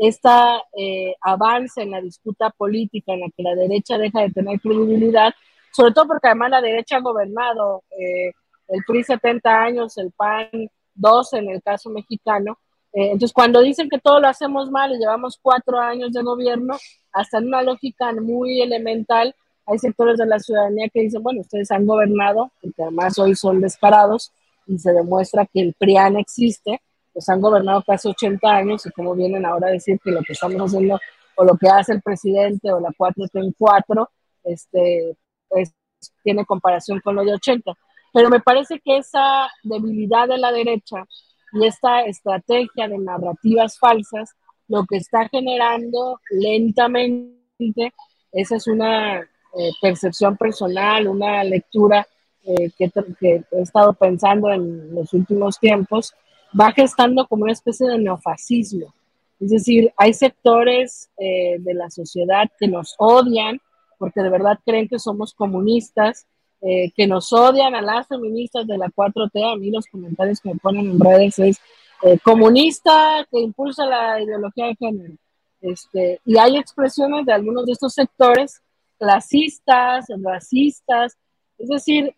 esta 0.00 0.64
eh, 0.78 1.14
avance 1.20 1.82
en 1.82 1.90
la 1.90 2.00
disputa 2.00 2.48
política 2.48 3.12
en 3.12 3.20
la 3.20 3.26
que 3.36 3.42
la 3.42 3.54
derecha 3.54 3.98
deja 3.98 4.22
de 4.22 4.30
tener 4.30 4.58
credibilidad, 4.58 5.34
sobre 5.72 5.92
todo 5.92 6.06
porque 6.06 6.28
además 6.28 6.50
la 6.50 6.62
derecha 6.62 6.96
ha 6.96 7.00
gobernado 7.00 7.84
eh, 7.90 8.32
el 8.68 8.82
PRI 8.86 9.04
70 9.04 9.62
años, 9.62 9.98
el 9.98 10.10
PAN 10.12 10.48
12 10.94 11.38
en 11.38 11.50
el 11.50 11.62
caso 11.62 11.90
mexicano. 11.90 12.58
Eh, 12.94 13.10
entonces, 13.12 13.34
cuando 13.34 13.60
dicen 13.60 13.90
que 13.90 13.98
todo 13.98 14.20
lo 14.20 14.28
hacemos 14.28 14.70
mal 14.70 14.90
y 14.90 14.98
llevamos 14.98 15.38
cuatro 15.40 15.78
años 15.78 16.12
de 16.12 16.22
gobierno, 16.22 16.78
hasta 17.12 17.36
en 17.36 17.48
una 17.48 17.62
lógica 17.62 18.10
muy 18.12 18.62
elemental, 18.62 19.34
hay 19.66 19.78
sectores 19.78 20.16
de 20.16 20.24
la 20.24 20.38
ciudadanía 20.38 20.88
que 20.88 21.02
dicen, 21.02 21.22
bueno, 21.22 21.42
ustedes 21.42 21.70
han 21.70 21.84
gobernado, 21.84 22.50
porque 22.62 22.82
además 22.82 23.18
hoy 23.18 23.34
son 23.34 23.60
descarados 23.60 24.32
y 24.66 24.78
se 24.78 24.92
demuestra 24.92 25.44
que 25.44 25.60
el 25.60 25.74
PRIAN 25.74 26.16
existe, 26.16 26.80
pues 27.12 27.28
han 27.28 27.40
gobernado 27.40 27.82
casi 27.82 28.08
80 28.08 28.48
años 28.48 28.86
y 28.86 28.90
como 28.90 29.14
vienen 29.14 29.44
ahora 29.44 29.68
a 29.68 29.72
decir 29.72 29.98
que 30.02 30.10
lo 30.10 30.22
que 30.22 30.32
estamos 30.32 30.60
haciendo 30.60 30.98
o 31.36 31.44
lo 31.44 31.56
que 31.56 31.68
hace 31.68 31.92
el 31.92 32.02
presidente 32.02 32.70
o 32.70 32.80
la 32.80 32.90
4T 32.90 33.30
en 33.34 33.52
4, 33.58 34.10
este, 34.44 35.16
pues, 35.48 35.72
tiene 36.22 36.44
comparación 36.44 37.00
con 37.00 37.14
lo 37.14 37.24
de 37.24 37.34
80. 37.34 37.72
Pero 38.12 38.28
me 38.28 38.40
parece 38.40 38.80
que 38.80 38.98
esa 38.98 39.48
debilidad 39.62 40.28
de 40.28 40.38
la 40.38 40.52
derecha 40.52 41.04
y 41.52 41.66
esta 41.66 42.02
estrategia 42.02 42.88
de 42.88 42.98
narrativas 42.98 43.78
falsas, 43.78 44.34
lo 44.68 44.84
que 44.86 44.96
está 44.96 45.28
generando 45.28 46.20
lentamente, 46.30 47.92
esa 48.32 48.56
es 48.56 48.66
una 48.66 49.20
eh, 49.20 49.70
percepción 49.80 50.36
personal, 50.36 51.08
una 51.08 51.42
lectura 51.42 52.06
eh, 52.44 52.70
que, 52.78 52.90
que 53.18 53.42
he 53.50 53.60
estado 53.62 53.92
pensando 53.94 54.50
en 54.52 54.94
los 54.94 55.12
últimos 55.12 55.58
tiempos, 55.58 56.14
va 56.58 56.72
gestando 56.72 57.26
como 57.26 57.44
una 57.44 57.52
especie 57.52 57.86
de 57.86 57.98
neofascismo. 57.98 58.92
Es 59.38 59.50
decir, 59.50 59.92
hay 59.96 60.12
sectores 60.12 61.10
eh, 61.16 61.56
de 61.60 61.74
la 61.74 61.90
sociedad 61.90 62.50
que 62.58 62.68
nos 62.68 62.94
odian 62.98 63.60
porque 63.98 64.22
de 64.22 64.30
verdad 64.30 64.58
creen 64.64 64.88
que 64.88 64.98
somos 64.98 65.34
comunistas, 65.34 66.26
eh, 66.62 66.90
que 66.96 67.06
nos 67.06 67.32
odian 67.32 67.74
a 67.74 67.82
las 67.82 68.06
feministas 68.08 68.66
de 68.66 68.78
la 68.78 68.86
4T. 68.88 69.52
A 69.52 69.56
mí 69.56 69.70
los 69.70 69.86
comentarios 69.86 70.40
que 70.40 70.50
me 70.50 70.58
ponen 70.58 70.90
en 70.90 71.00
redes 71.00 71.38
es 71.38 71.58
eh, 72.02 72.18
comunista 72.22 73.26
que 73.30 73.40
impulsa 73.40 73.84
la 73.84 74.22
ideología 74.22 74.66
de 74.66 74.76
género. 74.76 75.14
Este, 75.60 76.20
y 76.24 76.38
hay 76.38 76.56
expresiones 76.56 77.26
de 77.26 77.32
algunos 77.34 77.66
de 77.66 77.72
estos 77.72 77.92
sectores 77.92 78.62
clasistas, 78.98 80.06
racistas. 80.22 81.18
Es 81.58 81.68
decir, 81.68 82.14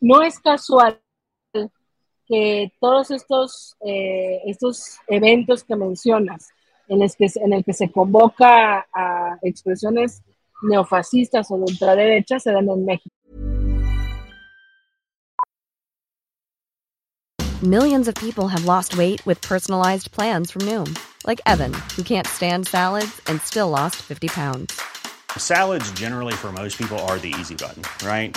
no 0.00 0.22
es 0.22 0.40
casual 0.40 0.98
que 2.26 2.72
todos 2.80 3.10
estos, 3.10 3.76
eh, 3.80 4.40
estos 4.46 4.98
eventos 5.08 5.64
que 5.64 5.76
mencionas, 5.76 6.48
en, 6.88 7.02
el 7.02 7.10
que, 7.14 7.26
en 7.36 7.52
el 7.52 7.64
que 7.64 7.72
se 7.72 7.90
convoca 7.90 8.86
a 8.94 9.38
expresiones 9.42 10.22
neofascistas 10.62 11.50
o 11.50 11.56
de 11.56 11.62
ultraderecha, 11.62 12.38
se 12.38 12.52
dan 12.52 12.68
en 12.68 12.84
México. 12.84 13.14
Millions 17.62 18.08
of 18.08 18.14
people 18.16 18.48
have 18.48 18.66
lost 18.66 18.98
weight 18.98 19.24
with 19.24 19.40
personalized 19.40 20.12
plans 20.12 20.50
from 20.50 20.62
Noom, 20.62 20.98
like 21.26 21.40
Evan, 21.46 21.72
who 21.96 22.02
can't 22.02 22.26
stand 22.26 22.66
salads 22.66 23.22
and 23.26 23.40
still 23.40 23.70
lost 23.70 23.96
50 24.02 24.28
pounds. 24.28 24.78
Salads 25.38 25.90
generally 25.92 26.34
for 26.34 26.52
most 26.52 26.76
people 26.76 26.98
are 27.08 27.18
the 27.18 27.34
easy 27.40 27.54
button, 27.54 27.82
right? 28.06 28.36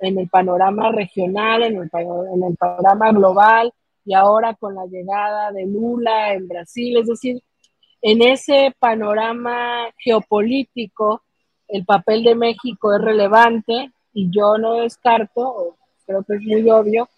en 0.00 0.18
el 0.18 0.28
panorama 0.28 0.90
regional, 0.92 1.62
en 1.62 1.76
el, 1.76 1.90
en 2.34 2.44
el 2.44 2.56
panorama 2.56 3.12
global 3.12 3.72
y 4.04 4.14
ahora 4.14 4.54
con 4.54 4.74
la 4.74 4.86
llegada 4.86 5.52
de 5.52 5.66
Lula 5.66 6.32
en 6.32 6.48
Brasil, 6.48 6.96
es 6.96 7.06
decir, 7.06 7.42
en 8.00 8.22
ese 8.22 8.74
panorama 8.78 9.88
geopolítico 9.98 11.22
el 11.68 11.84
papel 11.84 12.24
de 12.24 12.34
México 12.34 12.94
es 12.94 13.02
relevante 13.02 13.90
y 14.14 14.30
yo 14.30 14.56
no 14.56 14.74
descarto, 14.74 15.76
creo 16.06 16.24
que 16.24 16.36
es 16.36 16.42
muy 16.42 16.70
obvio, 16.70 17.08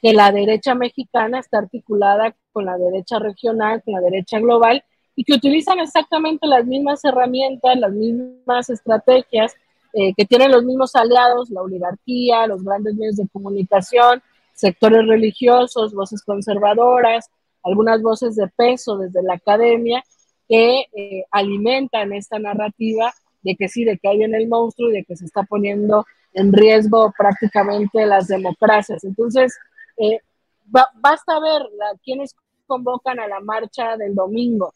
que 0.00 0.12
la 0.12 0.30
derecha 0.30 0.74
mexicana 0.74 1.40
está 1.40 1.58
articulada 1.58 2.34
con 2.52 2.66
la 2.66 2.76
derecha 2.76 3.18
regional, 3.18 3.82
con 3.82 3.94
la 3.94 4.00
derecha 4.00 4.38
global 4.38 4.84
y 5.16 5.24
que 5.24 5.34
utilizan 5.34 5.80
exactamente 5.80 6.46
las 6.46 6.64
mismas 6.64 7.04
herramientas, 7.04 7.76
las 7.76 7.90
mismas 7.90 8.70
estrategias 8.70 9.54
eh, 9.98 10.12
que 10.14 10.26
tienen 10.26 10.52
los 10.52 10.62
mismos 10.62 10.94
aliados, 10.94 11.48
la 11.48 11.62
oligarquía, 11.62 12.46
los 12.46 12.62
grandes 12.62 12.96
medios 12.96 13.16
de 13.16 13.26
comunicación, 13.32 14.22
sectores 14.52 15.06
religiosos, 15.06 15.94
voces 15.94 16.22
conservadoras, 16.22 17.30
algunas 17.62 18.02
voces 18.02 18.36
de 18.36 18.46
peso 18.46 18.98
desde 18.98 19.22
la 19.22 19.36
academia, 19.36 20.04
que 20.50 20.84
eh, 20.94 21.24
alimentan 21.30 22.12
esta 22.12 22.38
narrativa 22.38 23.10
de 23.40 23.56
que 23.56 23.68
sí, 23.70 23.84
de 23.84 23.96
que 23.96 24.06
hay 24.06 24.22
en 24.22 24.34
el 24.34 24.48
monstruo 24.48 24.90
y 24.90 24.96
de 24.96 25.04
que 25.04 25.16
se 25.16 25.24
está 25.24 25.44
poniendo 25.44 26.04
en 26.34 26.52
riesgo 26.52 27.14
prácticamente 27.16 28.04
las 28.04 28.28
democracias. 28.28 29.02
Entonces, 29.02 29.56
eh, 29.96 30.20
basta 30.66 31.40
ver 31.40 31.62
a 31.62 31.96
quienes 32.04 32.36
convocan 32.66 33.18
a 33.18 33.28
la 33.28 33.40
marcha 33.40 33.96
del 33.96 34.14
domingo. 34.14 34.74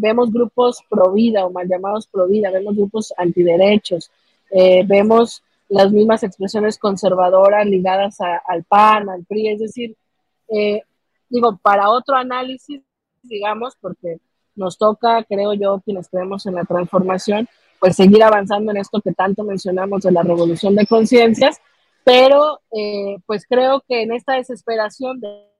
Vemos 0.00 0.32
grupos 0.32 0.82
pro 0.88 1.12
vida 1.12 1.46
o 1.46 1.50
mal 1.50 1.68
llamados 1.68 2.08
pro 2.08 2.26
vida, 2.26 2.50
vemos 2.50 2.74
grupos 2.74 3.12
antiderechos, 3.16 4.10
eh, 4.50 4.84
vemos 4.86 5.42
las 5.68 5.90
mismas 5.90 6.22
expresiones 6.22 6.78
conservadoras 6.78 7.66
ligadas 7.66 8.18
al 8.20 8.64
PAN, 8.64 9.08
al 9.08 9.24
PRI, 9.24 9.48
es 9.48 9.60
decir, 9.60 9.96
eh, 10.48 10.82
digo, 11.28 11.58
para 11.60 11.90
otro 11.90 12.16
análisis, 12.16 12.82
digamos, 13.22 13.74
porque 13.80 14.18
nos 14.54 14.78
toca, 14.78 15.24
creo 15.24 15.54
yo, 15.54 15.80
quienes 15.84 16.08
creemos 16.08 16.46
en 16.46 16.54
la 16.54 16.64
transformación, 16.64 17.48
pues 17.80 17.96
seguir 17.96 18.22
avanzando 18.22 18.70
en 18.70 18.78
esto 18.78 19.00
que 19.00 19.12
tanto 19.12 19.42
mencionamos 19.42 20.02
de 20.02 20.12
la 20.12 20.22
revolución 20.22 20.76
de 20.76 20.86
conciencias, 20.86 21.60
pero 22.04 22.60
pues 23.26 23.44
creo 23.48 23.82
que 23.86 24.02
en 24.02 24.12
esta 24.12 24.34
desesperación 24.34 25.20
de 25.20 25.56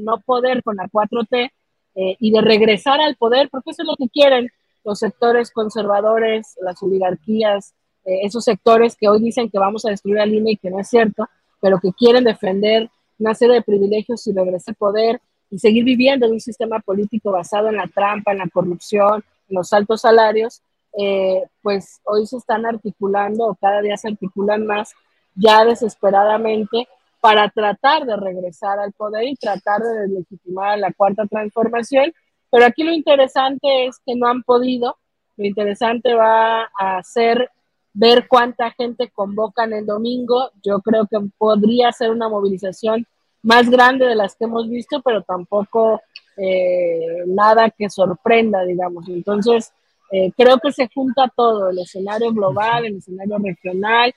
no 0.00 0.20
poder 0.20 0.62
con 0.62 0.76
la 0.76 0.88
4T 0.88 1.50
eh, 1.94 2.16
y 2.18 2.30
de 2.30 2.40
regresar 2.40 3.00
al 3.00 3.16
poder, 3.16 3.48
porque 3.50 3.70
eso 3.70 3.82
es 3.82 3.88
lo 3.88 3.96
que 3.96 4.08
quieren 4.08 4.50
los 4.86 5.00
sectores 5.00 5.50
conservadores, 5.50 6.56
las 6.62 6.80
oligarquías, 6.82 7.74
eh, 8.04 8.20
esos 8.22 8.44
sectores 8.44 8.96
que 8.96 9.08
hoy 9.08 9.20
dicen 9.20 9.50
que 9.50 9.58
vamos 9.58 9.84
a 9.84 9.90
destruir 9.90 10.20
al 10.20 10.32
INE 10.32 10.52
y 10.52 10.56
que 10.56 10.70
no 10.70 10.78
es 10.78 10.88
cierto, 10.88 11.28
pero 11.60 11.80
que 11.80 11.92
quieren 11.92 12.22
defender 12.22 12.88
una 13.18 13.34
serie 13.34 13.56
de 13.56 13.62
privilegios 13.62 14.24
y 14.28 14.32
regresar 14.32 14.72
al 14.72 14.76
poder 14.76 15.20
y 15.50 15.58
seguir 15.58 15.82
viviendo 15.84 16.26
en 16.26 16.32
un 16.32 16.40
sistema 16.40 16.78
político 16.78 17.32
basado 17.32 17.68
en 17.68 17.76
la 17.76 17.88
trampa, 17.88 18.30
en 18.30 18.38
la 18.38 18.48
corrupción, 18.48 19.24
en 19.48 19.56
los 19.56 19.72
altos 19.72 20.02
salarios, 20.02 20.62
eh, 20.96 21.42
pues 21.62 22.00
hoy 22.04 22.26
se 22.26 22.36
están 22.36 22.64
articulando 22.64 23.44
o 23.46 23.54
cada 23.56 23.82
día 23.82 23.96
se 23.96 24.08
articulan 24.08 24.66
más 24.66 24.92
ya 25.34 25.64
desesperadamente 25.64 26.88
para 27.20 27.48
tratar 27.50 28.06
de 28.06 28.16
regresar 28.16 28.78
al 28.78 28.92
poder 28.92 29.24
y 29.24 29.34
tratar 29.34 29.82
de 29.82 30.00
deslegitimar 30.02 30.78
la 30.78 30.92
cuarta 30.92 31.26
transformación. 31.26 32.12
Pero 32.50 32.66
aquí 32.66 32.82
lo 32.82 32.92
interesante 32.92 33.86
es 33.86 33.98
que 34.04 34.14
no 34.14 34.28
han 34.28 34.42
podido. 34.42 34.96
Lo 35.36 35.46
interesante 35.46 36.14
va 36.14 36.64
a 36.78 37.02
ser 37.02 37.50
ver 37.92 38.26
cuánta 38.28 38.70
gente 38.72 39.10
convocan 39.10 39.72
el 39.72 39.86
domingo. 39.86 40.50
Yo 40.62 40.80
creo 40.80 41.06
que 41.06 41.18
podría 41.38 41.92
ser 41.92 42.10
una 42.10 42.28
movilización 42.28 43.06
más 43.42 43.68
grande 43.70 44.06
de 44.06 44.14
las 44.14 44.34
que 44.36 44.44
hemos 44.44 44.68
visto, 44.68 45.02
pero 45.02 45.22
tampoco 45.22 46.00
eh, 46.36 47.24
nada 47.26 47.70
que 47.70 47.88
sorprenda, 47.88 48.62
digamos. 48.64 49.08
Entonces, 49.08 49.72
eh, 50.10 50.32
creo 50.36 50.58
que 50.58 50.72
se 50.72 50.88
junta 50.94 51.32
todo, 51.34 51.70
el 51.70 51.78
escenario 51.78 52.32
global, 52.32 52.84
el 52.86 52.96
escenario 52.96 53.38
regional, 53.38 54.14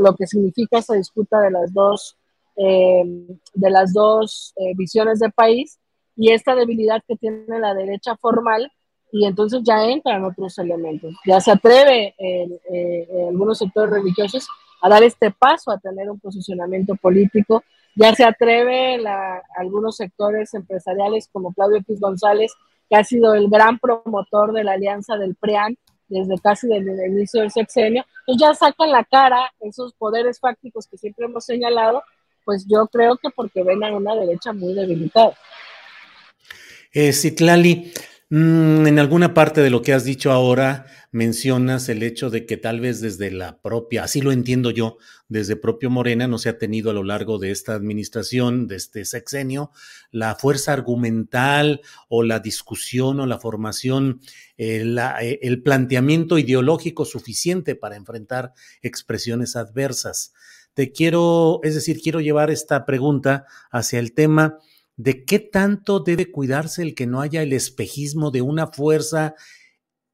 lo 0.00 0.14
que 0.14 0.26
significa 0.26 0.78
esa 0.78 0.94
disputa 0.94 1.40
de 1.40 1.50
las 1.50 1.72
dos 1.72 2.16
eh, 2.60 3.04
de 3.54 3.70
las 3.70 3.92
dos 3.92 4.52
eh, 4.56 4.72
visiones 4.76 5.20
de 5.20 5.30
país 5.30 5.78
y 6.18 6.32
esta 6.32 6.56
debilidad 6.56 7.00
que 7.06 7.16
tiene 7.16 7.60
la 7.60 7.72
derecha 7.74 8.16
formal 8.16 8.70
y 9.12 9.24
entonces 9.24 9.62
ya 9.64 9.84
entran 9.84 10.24
otros 10.24 10.58
elementos. 10.58 11.14
Ya 11.24 11.40
se 11.40 11.52
atreve 11.52 12.14
eh, 12.18 13.08
algunos 13.28 13.58
sectores 13.58 13.90
religiosos 13.90 14.46
a 14.82 14.88
dar 14.88 15.02
este 15.04 15.30
paso 15.30 15.70
a 15.70 15.78
tener 15.78 16.10
un 16.10 16.18
posicionamiento 16.18 16.96
político. 16.96 17.62
Ya 17.94 18.14
se 18.14 18.24
atreve 18.24 19.00
algunos 19.56 19.96
sectores 19.96 20.52
empresariales 20.54 21.28
como 21.32 21.54
Claudio 21.54 21.78
X 21.78 22.00
González, 22.00 22.52
que 22.90 22.96
ha 22.96 23.04
sido 23.04 23.34
el 23.34 23.48
gran 23.48 23.78
promotor 23.78 24.52
de 24.52 24.64
la 24.64 24.72
alianza 24.72 25.16
del 25.16 25.36
PREAN 25.36 25.78
desde 26.08 26.38
casi 26.38 26.70
el 26.72 26.88
inicio 27.12 27.42
del 27.42 27.50
sexenio. 27.50 28.04
Entonces 28.26 28.48
ya 28.48 28.54
sacan 28.54 28.90
la 28.90 29.04
cara 29.04 29.52
esos 29.60 29.94
poderes 29.94 30.40
fácticos 30.40 30.86
que 30.86 30.98
siempre 30.98 31.26
hemos 31.26 31.44
señalado 31.44 32.02
pues 32.48 32.64
yo 32.66 32.86
creo 32.86 33.18
que 33.18 33.28
porque 33.28 33.62
ven 33.62 33.84
a 33.84 33.94
una 33.94 34.14
derecha 34.14 34.54
muy 34.54 34.72
debilitada. 34.72 35.36
Eh, 36.92 37.12
mm, 38.30 38.86
en 38.86 38.98
alguna 38.98 39.34
parte 39.34 39.60
de 39.60 39.70
lo 39.70 39.82
que 39.82 39.92
has 39.92 40.04
dicho 40.04 40.32
ahora 40.32 40.86
mencionas 41.10 41.88
el 41.88 42.02
hecho 42.02 42.28
de 42.30 42.44
que 42.44 42.56
tal 42.56 42.80
vez 42.80 43.00
desde 43.00 43.30
la 43.30 43.60
propia, 43.60 44.04
así 44.04 44.20
lo 44.20 44.32
entiendo 44.32 44.70
yo, 44.70 44.98
desde 45.28 45.56
propio 45.56 45.90
Morena 45.90 46.26
no 46.26 46.38
se 46.38 46.48
ha 46.50 46.58
tenido 46.58 46.90
a 46.90 46.94
lo 46.94 47.02
largo 47.02 47.38
de 47.38 47.50
esta 47.50 47.74
administración, 47.74 48.66
de 48.66 48.76
este 48.76 49.04
sexenio, 49.04 49.70
la 50.10 50.34
fuerza 50.34 50.72
argumental 50.72 51.80
o 52.08 52.22
la 52.22 52.40
discusión 52.40 53.20
o 53.20 53.26
la 53.26 53.38
formación, 53.38 54.20
eh, 54.58 54.84
eh, 55.20 55.38
el 55.42 55.62
planteamiento 55.62 56.38
ideológico 56.38 57.04
suficiente 57.04 57.74
para 57.74 57.96
enfrentar 57.96 58.52
expresiones 58.82 59.56
adversas. 59.56 60.34
Te 60.74 60.92
quiero, 60.92 61.60
es 61.62 61.74
decir, 61.74 62.00
quiero 62.00 62.20
llevar 62.20 62.50
esta 62.50 62.84
pregunta 62.84 63.46
hacia 63.70 63.98
el 63.98 64.12
tema 64.12 64.58
de 64.98 65.24
qué 65.24 65.38
tanto 65.38 66.00
debe 66.00 66.30
cuidarse 66.30 66.82
el 66.82 66.94
que 66.94 67.06
no 67.06 67.20
haya 67.20 67.40
el 67.42 67.52
espejismo 67.52 68.32
de 68.32 68.42
una 68.42 68.66
fuerza 68.66 69.36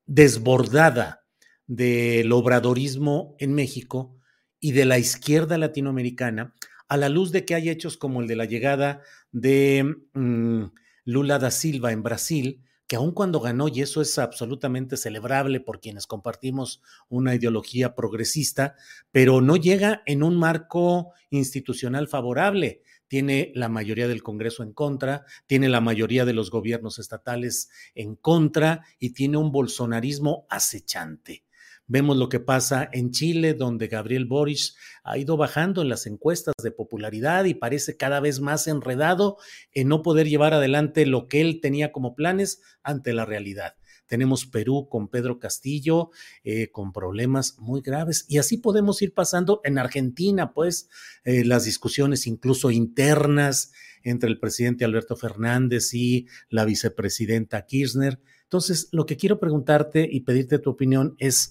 desbordada 0.07 1.25
del 1.67 2.31
obradorismo 2.33 3.35
en 3.39 3.55
México 3.55 4.15
y 4.61 4.73
de 4.73 4.85
la 4.85 4.99
izquierda 4.99 5.57
latinoamericana, 5.57 6.55
a 6.87 6.99
la 6.99 7.09
luz 7.09 7.33
de 7.33 7.47
que 7.47 7.55
hay 7.55 7.71
hechos 7.71 7.97
como 7.97 8.21
el 8.21 8.29
de 8.29 8.37
la 8.37 8.45
llegada 8.45 9.01
de 9.33 9.97
mm, 10.13 10.65
Lula 11.07 11.39
da 11.39 11.51
Silva 11.51 11.91
en 11.91 12.03
Brasil, 12.03 12.63
que 12.87 12.97
aun 12.97 13.13
cuando 13.13 13.41
ganó, 13.41 13.69
y 13.69 13.81
eso 13.81 14.03
es 14.03 14.19
absolutamente 14.19 14.99
celebrable 14.99 15.61
por 15.61 15.81
quienes 15.81 16.07
compartimos 16.07 16.83
una 17.09 17.35
ideología 17.35 17.95
progresista, 17.95 18.77
pero 19.11 19.41
no 19.41 19.57
llega 19.57 20.03
en 20.05 20.23
un 20.23 20.37
marco 20.37 21.13
institucional 21.31 22.07
favorable. 22.07 22.83
Tiene 23.15 23.53
la 23.55 23.69
mayoría 23.69 24.09
del 24.09 24.25
Congreso 24.25 24.65
en 24.65 24.73
contra, 24.73 25.25
tiene 25.47 25.69
la 25.69 25.81
mayoría 25.81 26.25
de 26.25 26.33
los 26.33 26.51
gobiernos 26.51 26.99
estatales 26.99 27.71
en 27.95 28.17
contra 28.17 28.85
y 28.99 29.11
tiene 29.11 29.37
un 29.37 29.53
bolsonarismo 29.53 30.49
acechante. 30.51 31.45
Vemos 31.87 32.17
lo 32.17 32.29
que 32.29 32.41
pasa 32.41 32.89
en 32.93 33.13
Chile, 33.13 33.55
donde 33.55 33.87
Gabriel 33.87 34.25
Boric 34.25 34.75
ha 35.05 35.17
ido 35.17 35.37
bajando 35.37 35.81
en 35.83 35.91
las 35.91 36.09
encuestas 36.09 36.55
de 36.61 36.73
popularidad 36.73 37.45
y 37.45 37.55
parece 37.55 37.97
cada 37.97 38.19
vez 38.19 38.41
más 38.41 38.67
enredado 38.67 39.37
en 39.71 39.87
no 39.87 40.03
poder 40.03 40.29
llevar 40.29 40.53
adelante 40.53 41.07
lo 41.07 41.29
que 41.29 41.41
él 41.41 41.61
tenía 41.61 41.93
como 41.93 42.17
planes 42.17 42.63
ante 42.83 43.13
la 43.13 43.25
realidad. 43.25 43.77
Tenemos 44.07 44.47
Perú 44.47 44.89
con 44.91 45.09
Pedro 45.09 45.39
Castillo, 45.39 46.11
eh, 46.43 46.71
con 46.71 46.93
problemas 46.93 47.59
muy 47.59 47.81
graves. 47.81 48.25
Y 48.29 48.39
así 48.39 48.59
podemos 48.59 49.01
ir 49.03 49.15
pasando 49.15 49.61
en 49.65 49.79
Argentina, 49.79 50.53
pues, 50.53 50.89
eh, 51.25 51.45
las 51.45 51.65
discusiones 51.65 52.27
incluso 52.27 52.71
internas 52.71 53.73
entre 54.03 54.29
el 54.29 54.39
presidente 54.39 54.85
Alberto 54.85 55.17
Fernández 55.17 55.95
y 55.95 56.27
la 56.51 56.65
vicepresidenta 56.65 57.65
Kirchner. 57.65 58.21
Entonces, 58.43 58.89
lo 58.93 59.07
que 59.07 59.17
quiero 59.17 59.41
preguntarte 59.41 60.07
y 60.11 60.21
pedirte 60.21 60.59
tu 60.59 60.71
opinión 60.71 61.15
es, 61.19 61.51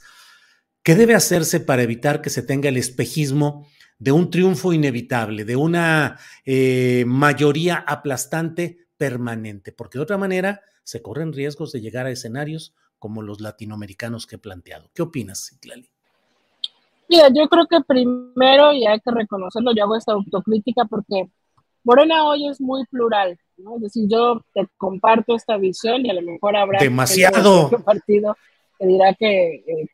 ¿Qué 0.83 0.95
debe 0.95 1.15
hacerse 1.15 1.61
para 1.61 1.81
evitar 1.81 2.21
que 2.21 2.29
se 2.29 2.43
tenga 2.43 2.67
el 2.67 2.75
espejismo 2.75 3.65
de 3.99 4.11
un 4.11 4.29
triunfo 4.29 4.73
inevitable, 4.73 5.45
de 5.45 5.55
una 5.55 6.19
eh, 6.43 7.05
mayoría 7.07 7.77
aplastante 7.77 8.79
permanente? 8.97 9.71
Porque 9.71 9.97
de 9.97 10.03
otra 10.03 10.17
manera 10.17 10.61
se 10.83 11.01
corren 11.01 11.33
riesgos 11.33 11.71
de 11.71 11.81
llegar 11.81 12.05
a 12.05 12.11
escenarios 12.11 12.73
como 12.99 13.21
los 13.21 13.41
latinoamericanos 13.41 14.27
que 14.27 14.35
he 14.35 14.39
planteado. 14.39 14.89
¿Qué 14.93 15.01
opinas, 15.01 15.49
Citlali? 15.49 15.89
Mira, 17.09 17.27
yo 17.33 17.47
creo 17.49 17.67
que 17.67 17.81
primero, 17.85 18.73
y 18.73 18.85
hay 18.85 18.99
que 18.99 19.11
reconocerlo, 19.11 19.73
yo 19.75 19.83
hago 19.83 19.97
esta 19.97 20.13
autocrítica 20.13 20.85
porque 20.85 21.29
Morena 21.83 22.25
hoy 22.25 22.47
es 22.47 22.61
muy 22.61 22.85
plural, 22.85 23.37
¿no? 23.57 23.75
Es 23.75 23.81
decir, 23.83 24.07
yo 24.07 24.41
te 24.53 24.67
comparto 24.77 25.35
esta 25.35 25.57
visión 25.57 26.05
y 26.05 26.09
a 26.09 26.13
lo 26.13 26.21
mejor 26.21 26.55
habrá 26.55 26.79
demasiado 26.79 27.69
partido 27.83 28.37
que 28.79 28.87
dirá 28.87 29.13
que, 29.13 29.55
eh, 29.67 29.87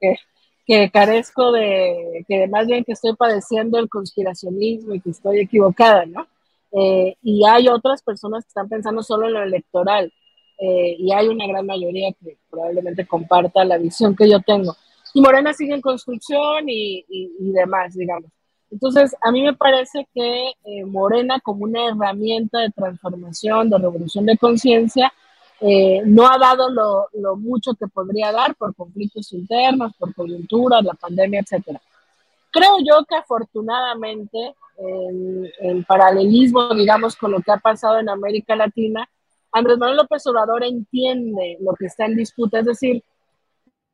que, 0.00 0.16
que 0.64 0.90
carezco 0.90 1.50
de, 1.50 2.24
que 2.28 2.46
más 2.46 2.66
bien 2.66 2.84
que 2.84 2.92
estoy 2.92 3.14
padeciendo 3.16 3.78
el 3.78 3.88
conspiracionismo 3.88 4.94
y 4.94 5.00
que 5.00 5.10
estoy 5.10 5.40
equivocada, 5.40 6.06
¿no? 6.06 6.26
Eh, 6.70 7.16
y 7.22 7.44
hay 7.44 7.68
otras 7.68 8.02
personas 8.02 8.44
que 8.44 8.48
están 8.48 8.68
pensando 8.68 9.02
solo 9.02 9.26
en 9.26 9.34
lo 9.34 9.42
electoral 9.42 10.12
eh, 10.64 10.94
y 10.96 11.12
hay 11.12 11.26
una 11.26 11.44
gran 11.48 11.66
mayoría 11.66 12.12
que 12.12 12.38
probablemente 12.48 13.04
comparta 13.04 13.64
la 13.64 13.78
visión 13.78 14.14
que 14.14 14.30
yo 14.30 14.38
tengo. 14.40 14.76
Y 15.12 15.20
Morena 15.20 15.52
sigue 15.52 15.74
en 15.74 15.80
construcción 15.80 16.68
y, 16.68 17.04
y, 17.08 17.50
demás, 17.50 17.94
digamos. 17.94 18.30
Entonces, 18.70 19.14
a 19.22 19.32
mí 19.32 19.42
me 19.42 19.54
parece 19.54 20.06
que 20.14 20.52
eh, 20.64 20.84
Morena 20.84 21.40
como 21.40 21.64
una 21.64 21.88
herramienta 21.88 22.60
de 22.60 22.70
transformación, 22.70 23.70
de 23.70 23.78
revolución 23.78 24.24
de 24.24 24.38
conciencia, 24.38 25.12
eh, 25.60 26.00
no 26.04 26.28
ha 26.28 26.38
dado 26.38 26.70
lo, 26.70 27.36
mucho 27.36 27.74
que 27.74 27.88
podría 27.88 28.30
dar 28.30 28.54
por 28.54 28.72
conflictos 28.76 29.32
internos, 29.32 29.92
por 29.98 30.14
coyunturas, 30.14 30.84
la 30.84 30.94
pandemia, 30.94 31.40
etc. 31.40 31.76
Creo 32.52 32.78
yo 32.78 33.04
que 33.08 33.16
afortunadamente, 33.16 34.54
en, 34.78 35.84
paralelismo, 35.84 36.72
digamos, 36.72 37.16
con 37.16 37.32
lo 37.32 37.40
que 37.42 37.50
ha 37.50 37.58
pasado 37.58 37.98
en 37.98 38.08
América 38.08 38.54
Latina, 38.54 39.08
Andrés 39.52 39.78
Manuel 39.78 39.98
López 39.98 40.26
Obrador 40.26 40.64
entiende 40.64 41.58
lo 41.60 41.74
que 41.74 41.86
está 41.86 42.06
en 42.06 42.16
disputa, 42.16 42.60
es 42.60 42.66
decir, 42.66 43.04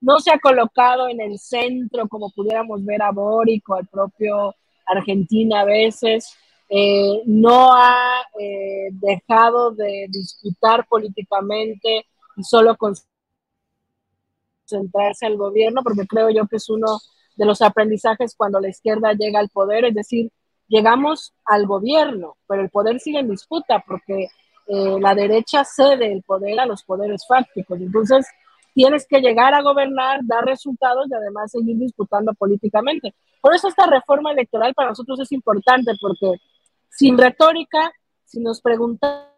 no 0.00 0.20
se 0.20 0.30
ha 0.30 0.38
colocado 0.38 1.08
en 1.08 1.20
el 1.20 1.38
centro 1.38 2.08
como 2.08 2.30
pudiéramos 2.30 2.84
ver 2.84 3.02
a 3.02 3.10
Boric 3.10 3.68
o 3.68 3.74
al 3.74 3.86
propio 3.86 4.54
Argentina 4.86 5.60
a 5.60 5.64
veces, 5.64 6.32
eh, 6.70 7.22
no 7.26 7.74
ha 7.74 8.22
eh, 8.38 8.90
dejado 8.92 9.72
de 9.72 10.06
disputar 10.10 10.86
políticamente 10.86 12.06
y 12.36 12.44
solo 12.44 12.76
concentrarse 14.66 15.26
al 15.26 15.36
gobierno, 15.36 15.82
porque 15.82 16.06
creo 16.06 16.30
yo 16.30 16.46
que 16.46 16.56
es 16.56 16.68
uno 16.68 16.98
de 17.36 17.46
los 17.46 17.62
aprendizajes 17.62 18.34
cuando 18.36 18.60
la 18.60 18.68
izquierda 18.68 19.12
llega 19.14 19.40
al 19.40 19.48
poder, 19.48 19.86
es 19.86 19.94
decir, 19.94 20.30
llegamos 20.68 21.34
al 21.44 21.66
gobierno, 21.66 22.36
pero 22.46 22.62
el 22.62 22.70
poder 22.70 23.00
sigue 23.00 23.20
en 23.20 23.30
disputa 23.30 23.82
porque 23.86 24.28
la 24.68 25.14
derecha 25.14 25.64
cede 25.64 26.12
el 26.12 26.22
poder 26.22 26.60
a 26.60 26.66
los 26.66 26.82
poderes 26.82 27.26
fácticos. 27.26 27.80
Entonces, 27.80 28.26
tienes 28.74 29.06
que 29.08 29.20
llegar 29.20 29.54
a 29.54 29.62
gobernar, 29.62 30.20
dar 30.24 30.44
resultados 30.44 31.06
y 31.10 31.14
además 31.14 31.50
seguir 31.50 31.76
disputando 31.78 32.34
políticamente. 32.34 33.14
Por 33.40 33.54
eso 33.54 33.68
esta 33.68 33.86
reforma 33.86 34.32
electoral 34.32 34.74
para 34.74 34.90
nosotros 34.90 35.18
es 35.20 35.32
importante, 35.32 35.92
porque 36.00 36.34
sin 36.90 37.16
retórica, 37.16 37.92
si 38.24 38.40
nos 38.40 38.60
preguntamos 38.60 39.28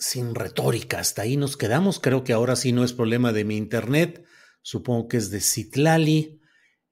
sin 0.00 0.34
retórica. 0.34 0.98
Hasta 0.98 1.22
ahí 1.22 1.36
nos 1.36 1.56
quedamos. 1.56 2.00
Creo 2.00 2.24
que 2.24 2.32
ahora 2.32 2.56
sí 2.56 2.72
no 2.72 2.82
es 2.82 2.92
problema 2.92 3.32
de 3.32 3.44
mi 3.44 3.56
internet. 3.56 4.24
Supongo 4.62 5.08
que 5.08 5.18
es 5.18 5.30
de 5.30 5.40
Citlali. 5.40 6.39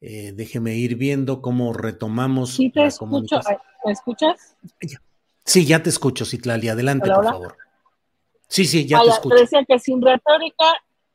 Eh, 0.01 0.33
déjeme 0.35 0.77
ir 0.77 0.97
viendo 0.97 1.43
cómo 1.43 1.73
retomamos. 1.73 2.51
Sí, 2.51 2.71
te 2.71 2.85
escucho. 2.85 3.41
¿Me 3.85 3.93
escuchas? 3.93 4.57
Sí, 5.45 5.67
ya 5.67 5.83
te 5.83 5.91
escucho, 5.91 6.25
Citlali. 6.25 6.69
Adelante, 6.69 7.11
por 7.11 7.25
favor. 7.25 7.57
Sí, 8.47 8.65
sí, 8.65 8.87
ya 8.87 8.99
ah, 8.99 9.03
te 9.03 9.11
escucho. 9.11 9.35
Te 9.35 9.41
decía 9.43 9.65
que 9.67 9.79
sin 9.79 10.01
retórica. 10.01 10.65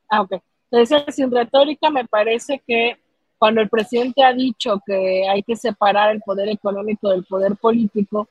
Ah, 0.08 0.22
ok. 0.22 0.42
Te 0.70 0.78
decía 0.78 1.04
que 1.04 1.12
sin 1.12 1.30
retórica 1.30 1.90
me 1.90 2.04
parece 2.04 2.62
que 2.66 2.98
cuando 3.38 3.60
el 3.60 3.68
presidente 3.68 4.22
ha 4.22 4.32
dicho 4.32 4.80
que 4.86 5.28
hay 5.28 5.42
que 5.42 5.56
separar 5.56 6.14
el 6.14 6.20
poder 6.20 6.48
económico 6.48 7.10
del 7.10 7.24
poder 7.24 7.56
político, 7.56 8.28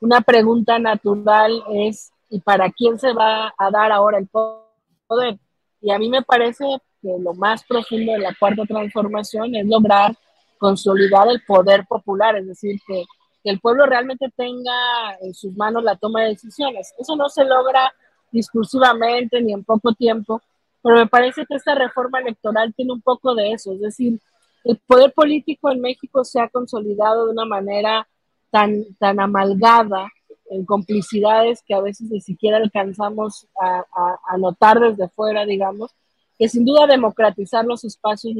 una 0.00 0.20
pregunta 0.20 0.78
natural 0.78 1.62
es 1.72 2.12
y 2.28 2.40
para 2.40 2.70
quién 2.70 2.98
se 2.98 3.12
va 3.12 3.54
a 3.56 3.70
dar 3.70 3.92
ahora 3.92 4.18
el 4.18 4.28
poder. 4.28 5.38
Y 5.80 5.90
a 5.90 5.98
mí 5.98 6.08
me 6.08 6.22
parece 6.22 6.64
que 7.04 7.22
lo 7.22 7.34
más 7.34 7.62
profundo 7.64 8.12
de 8.12 8.18
la 8.18 8.34
cuarta 8.34 8.64
transformación 8.64 9.54
es 9.54 9.66
lograr 9.66 10.16
consolidar 10.58 11.28
el 11.28 11.42
poder 11.46 11.84
popular, 11.86 12.36
es 12.36 12.46
decir, 12.46 12.80
que, 12.86 13.04
el 13.44 13.60
pueblo 13.60 13.84
realmente 13.84 14.32
tenga 14.34 15.18
en 15.20 15.34
sus 15.34 15.54
manos 15.54 15.84
la 15.84 15.96
toma 15.96 16.22
de 16.22 16.30
decisiones. 16.30 16.94
Eso 16.98 17.14
no 17.14 17.28
se 17.28 17.44
logra 17.44 17.92
discursivamente 18.32 19.38
ni 19.42 19.52
en 19.52 19.62
poco 19.62 19.92
tiempo, 19.92 20.40
pero 20.82 20.96
me 20.96 21.06
parece 21.06 21.44
que 21.44 21.56
esta 21.56 21.74
reforma 21.74 22.20
electoral 22.20 22.72
tiene 22.74 22.94
un 22.94 23.02
poco 23.02 23.34
de 23.34 23.52
eso, 23.52 23.74
es 23.74 23.80
decir, 23.80 24.18
el 24.64 24.78
poder 24.86 25.12
político 25.12 25.70
en 25.70 25.82
México 25.82 26.24
se 26.24 26.40
ha 26.40 26.48
consolidado 26.48 27.26
de 27.26 27.32
una 27.32 27.44
manera 27.44 28.08
tan, 28.50 28.82
tan 28.98 29.20
amalgada 29.20 30.10
en 30.50 30.64
complicidades 30.64 31.62
que 31.66 31.74
a 31.74 31.80
veces 31.80 32.10
ni 32.10 32.20
siquiera 32.20 32.58
alcanzamos 32.58 33.46
a, 33.60 34.36
notar 34.38 34.80
desde 34.80 35.08
fuera, 35.08 35.44
digamos, 35.44 35.94
que 36.38 36.48
sin 36.48 36.64
duda 36.64 36.86
democratizar 36.86 37.64
los 37.64 37.84
espacios 37.84 38.36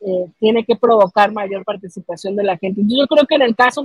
eh, 0.00 0.26
tiene 0.38 0.64
que 0.64 0.76
provocar 0.76 1.32
mayor 1.32 1.64
participación 1.64 2.36
de 2.36 2.44
la 2.44 2.56
gente. 2.56 2.82
Yo 2.84 3.06
creo 3.06 3.26
que 3.26 3.34
en 3.36 3.42
el 3.42 3.56
caso 3.56 3.84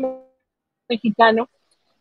mexicano, 0.87 1.49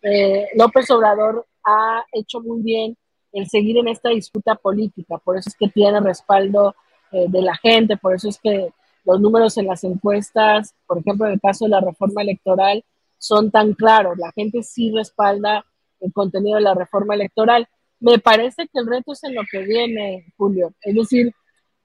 eh, 0.03 0.47
López 0.55 0.91
Obrador 0.91 1.47
ha 1.65 2.05
hecho 2.13 2.41
muy 2.41 2.63
bien 2.63 2.97
el 3.33 3.49
seguir 3.49 3.77
en 3.77 3.89
esta 3.89 4.09
disputa 4.09 4.55
política, 4.55 5.19
por 5.19 5.37
eso 5.37 5.51
es 5.51 5.57
que 5.57 5.69
tiene 5.69 6.01
respaldo 6.01 6.75
eh, 7.13 7.27
de 7.29 7.43
la 7.43 7.57
gente, 7.57 7.97
por 7.97 8.15
eso 8.15 8.29
es 8.29 8.39
que 8.39 8.73
los 9.05 9.21
números 9.21 9.57
en 9.57 9.67
las 9.67 9.85
encuestas, 9.85 10.75
por 10.87 10.99
ejemplo, 10.99 11.27
en 11.27 11.35
el 11.35 11.41
caso 11.41 11.65
de 11.65 11.71
la 11.71 11.81
reforma 11.81 12.23
electoral, 12.23 12.85
son 13.19 13.51
tan 13.51 13.75
claros. 13.75 14.19
La 14.19 14.33
gente 14.33 14.63
sí 14.63 14.93
respalda 14.95 15.65
el 16.01 16.13
contenido 16.13 16.57
de 16.57 16.63
la 16.63 16.75
reforma 16.75 17.15
electoral. 17.15 17.69
Me 18.01 18.19
parece 18.19 18.69
que 18.69 18.79
el 18.79 18.87
reto 18.87 19.13
es 19.13 19.25
en 19.25 19.35
lo 19.35 19.43
que 19.51 19.61
viene, 19.61 20.33
Julio. 20.37 20.73
Es 20.83 20.95
decir, 20.95 21.33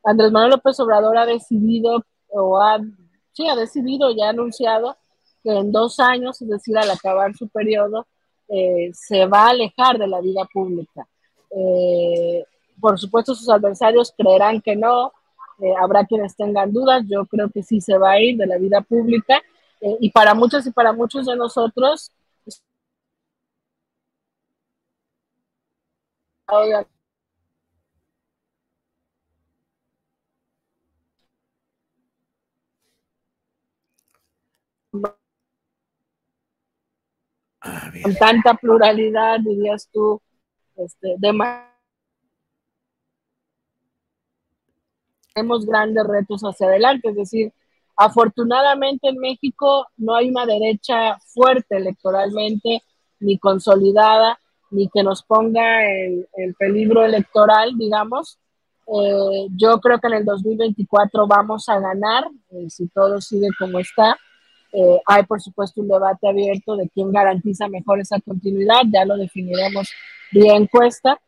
Andrés 0.04 0.32
Manuel 0.32 0.52
López 0.52 0.80
Obrador 0.80 1.18
ha 1.18 1.26
decidido, 1.26 2.04
o 2.28 2.62
ha, 2.62 2.80
decidido 3.56 4.12
y 4.12 4.22
ha 4.22 4.30
anunciado 4.30 4.98
que 5.44 5.52
en 5.52 5.72
dos 5.72 6.00
años, 6.00 6.42
es 6.42 6.48
decir, 6.48 6.78
al 6.78 6.92
acabar 6.92 7.36
su 7.36 7.48
periodo, 7.50 8.06
eh, 8.48 8.92
se 8.94 9.26
va 9.26 9.48
a 9.48 9.50
alejar 9.50 9.98
de 9.98 10.08
la 10.08 10.22
vida 10.22 10.46
pública. 10.54 11.08
Eh, 11.50 12.44
por 12.80 13.00
supuesto, 13.00 13.34
sus 13.34 13.50
adversarios 13.50 14.14
creerán 14.16 14.62
que 14.62 14.76
no, 14.76 15.12
eh, 15.60 15.74
habrá 15.80 16.06
quienes 16.06 16.36
tengan 16.36 16.74
dudas, 16.74 17.04
yo 17.08 17.26
creo 17.26 17.50
que 17.50 17.64
sí 17.64 17.80
se 17.80 17.98
va 17.98 18.12
a 18.12 18.20
ir 18.20 18.38
de 18.38 18.48
la 18.48 18.58
vida 18.58 18.82
pública 18.82 19.42
eh, 19.82 19.98
y 20.00 20.10
para 20.10 20.34
muchos 20.34 20.66
y 20.66 20.72
para 20.72 20.94
muchos 20.94 21.26
de 21.26 21.36
nosotros, 21.36 22.12
con 38.04 38.16
tanta 38.20 38.54
pluralidad, 38.56 39.40
dirías 39.40 39.90
tú, 39.92 40.22
este, 40.76 41.16
de 41.18 41.34
tenemos 45.34 45.66
grandes 45.66 46.06
retos 46.06 46.42
hacia 46.44 46.68
adelante, 46.68 47.10
es 47.10 47.16
decir, 47.16 47.54
Afortunadamente 47.96 49.10
en 49.10 49.18
México 49.20 49.88
no 49.98 50.16
hay 50.16 50.30
una 50.30 50.46
derecha 50.46 51.20
fuerte 51.28 51.78
electoralmente, 51.78 52.82
ni 53.20 53.38
consolidada, 53.38 54.40
ni 54.74 54.90
que 54.90 55.04
nos 55.04 55.24
ponga 55.24 55.86
en, 55.86 56.26
peligro 56.58 57.04
electoral, 57.06 57.78
digamos. 57.78 58.40
Eh, 58.88 59.48
yo 59.56 59.80
creo 59.80 60.00
que 60.00 60.08
en 60.08 60.14
el 60.14 60.26
2024 60.26 61.28
vamos 61.28 61.70
a 61.70 61.80
ganar, 61.80 62.26
eh, 62.52 62.70
si 62.70 62.88
todo 62.88 63.22
sigue 63.22 63.48
como 63.58 63.80
está. 63.80 64.18
Eh, 64.74 65.00
hay, 65.06 65.24
por 65.24 65.40
supuesto, 65.40 65.82
un 65.82 65.88
debate 65.88 66.28
abierto 66.28 66.76
de 66.76 66.90
quién 66.90 67.12
garantiza 67.12 67.68
mejor 67.68 68.00
esa 68.00 68.20
continuidad, 68.20 68.82
ya 68.92 69.06
lo 69.06 69.16
definiremos 69.16 69.90
vía 70.32 70.56
encuesta, 70.56 71.20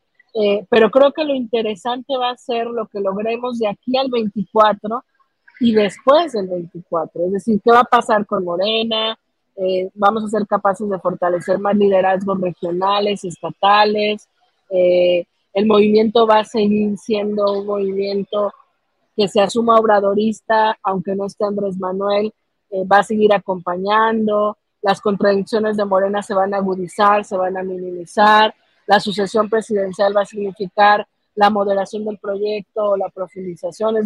pero 0.70 0.92
creo 0.92 1.14
que 1.14 1.24
lo 1.24 1.34
interesante 1.34 2.18
va 2.18 2.32
a 2.32 2.38
ser 2.38 2.66
lo 2.66 2.88
que 2.88 3.00
logremos 3.00 3.58
de 3.58 3.70
aquí 3.70 3.96
al 3.96 4.10
24 4.10 5.06
y 5.62 5.74
después 5.74 6.34
del 6.34 6.48
24. 6.48 7.26
Es 7.28 7.32
decir, 7.32 7.62
¿qué 7.64 7.72
va 7.72 7.82
a 7.82 7.86
pasar 7.86 8.26
con 8.26 8.44
Morena? 8.44 9.18
Eh, 9.58 9.90
vamos 9.94 10.24
a 10.24 10.28
ser 10.28 10.46
capaces 10.48 10.90
de 10.90 11.00
fortalecer 11.00 11.60
más 11.60 11.76
liderazgos 11.76 12.40
regionales, 12.42 13.24
estatales. 13.24 14.28
Eh, 14.70 15.26
el 15.54 15.66
movimiento 15.66 16.28
va 16.28 16.40
a 16.40 16.44
seguir 16.44 16.98
siendo 16.98 17.60
un 17.60 17.66
movimiento 17.66 18.54
que 19.16 19.28
se 19.30 19.40
asuma 19.40 19.80
obradorista, 19.80 20.78
aunque 20.84 21.16
no 21.16 21.26
esté 21.26 21.46
Andrés 21.46 21.78
Manuel, 21.78 22.34
eh, 22.70 22.84
va 22.86 23.00
a 23.00 23.04
seguir 23.04 23.34
acompañando. 23.34 24.58
Las 24.82 25.00
contradicciones 25.00 25.78
de 25.78 25.86
Morena 25.86 26.22
se 26.22 26.34
van 26.34 26.54
a 26.54 26.58
agudizar, 26.58 27.24
se 27.24 27.38
van 27.38 27.56
a 27.56 27.64
minimizar. 27.64 28.54
La 28.88 29.00
sucesión 29.00 29.50
presidencial 29.50 30.16
va 30.16 30.22
a 30.22 30.26
significar 30.26 31.08
la 31.34 31.50
moderación 31.50 32.04
del 32.06 32.18
proyecto, 32.18 32.98
la 32.98 33.10
profundización 33.10 33.98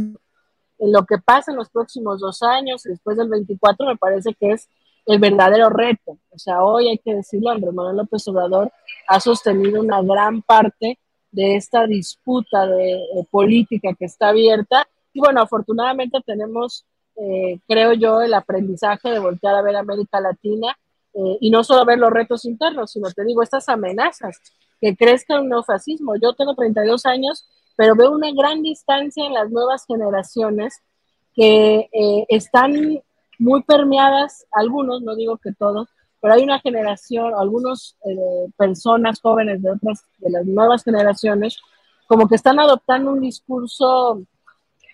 en 0.79 0.91
lo 0.91 1.05
que 1.05 1.17
pasa 1.17 1.51
en 1.51 1.57
los 1.57 1.69
próximos 1.69 2.21
dos 2.21 2.41
años 2.41 2.83
después 2.83 3.17
del 3.17 3.29
24 3.29 3.85
me 3.85 3.97
parece 3.97 4.33
que 4.33 4.51
es 4.53 4.69
el 5.13 5.19
verdadero 5.19 5.69
reto. 5.69 6.17
O 6.29 6.39
sea, 6.39 6.63
hoy 6.63 6.89
hay 6.89 6.97
que 6.97 7.15
decirlo, 7.15 7.49
Andrés 7.49 7.73
Manuel 7.73 7.97
López 7.97 8.27
Obrador 8.27 8.71
ha 9.07 9.19
sostenido 9.19 9.81
una 9.81 10.01
gran 10.01 10.41
parte 10.41 10.99
de 11.31 11.55
esta 11.55 11.85
disputa 11.85 12.65
de, 12.65 12.99
política 13.29 13.93
que 13.97 14.05
está 14.05 14.29
abierta. 14.29 14.87
Y 15.13 15.19
bueno, 15.19 15.41
afortunadamente 15.41 16.19
tenemos, 16.25 16.85
eh, 17.15 17.59
creo 17.67 17.93
yo, 17.93 18.21
el 18.21 18.33
aprendizaje 18.33 19.09
de 19.09 19.19
voltear 19.19 19.55
a 19.55 19.61
ver 19.61 19.75
América 19.75 20.19
Latina 20.19 20.77
eh, 21.13 21.37
y 21.39 21.49
no 21.49 21.63
solo 21.63 21.85
ver 21.85 21.99
los 21.99 22.11
retos 22.11 22.45
internos, 22.45 22.91
sino 22.91 23.09
te 23.11 23.23
digo, 23.23 23.43
estas 23.43 23.67
amenazas 23.69 24.39
que 24.79 24.95
crezca 24.95 25.39
un 25.39 25.49
neofascismo. 25.49 26.15
Yo 26.21 26.33
tengo 26.33 26.55
32 26.55 27.05
años 27.05 27.45
pero 27.79 27.95
veo 27.95 28.11
una 28.11 28.29
gran 28.33 28.61
distancia 28.61 29.25
en 29.25 29.33
las 29.33 29.49
nuevas 29.51 29.85
generaciones 29.85 30.81
que 31.33 31.89
eh, 31.93 32.25
están 32.27 33.01
muy 33.39 33.63
permeadas, 33.63 34.45
algunos, 34.51 35.01
no 35.01 35.15
digo 35.15 35.37
que 35.37 35.53
todos, 35.53 35.87
pero 36.21 36.33
hay 36.33 36.43
una 36.43 36.59
generación, 36.59 37.33
algunas 37.33 37.95
eh, 38.05 38.51
personas 38.57 39.19
jóvenes 39.21 39.61
de 39.61 39.71
otras, 39.71 40.03
de 40.17 40.29
las 40.29 40.45
nuevas 40.45 40.83
generaciones, 40.83 41.57
como 42.07 42.27
que 42.27 42.35
están 42.35 42.59
adoptando 42.59 43.11
un 43.11 43.21
discurso, 43.21 44.21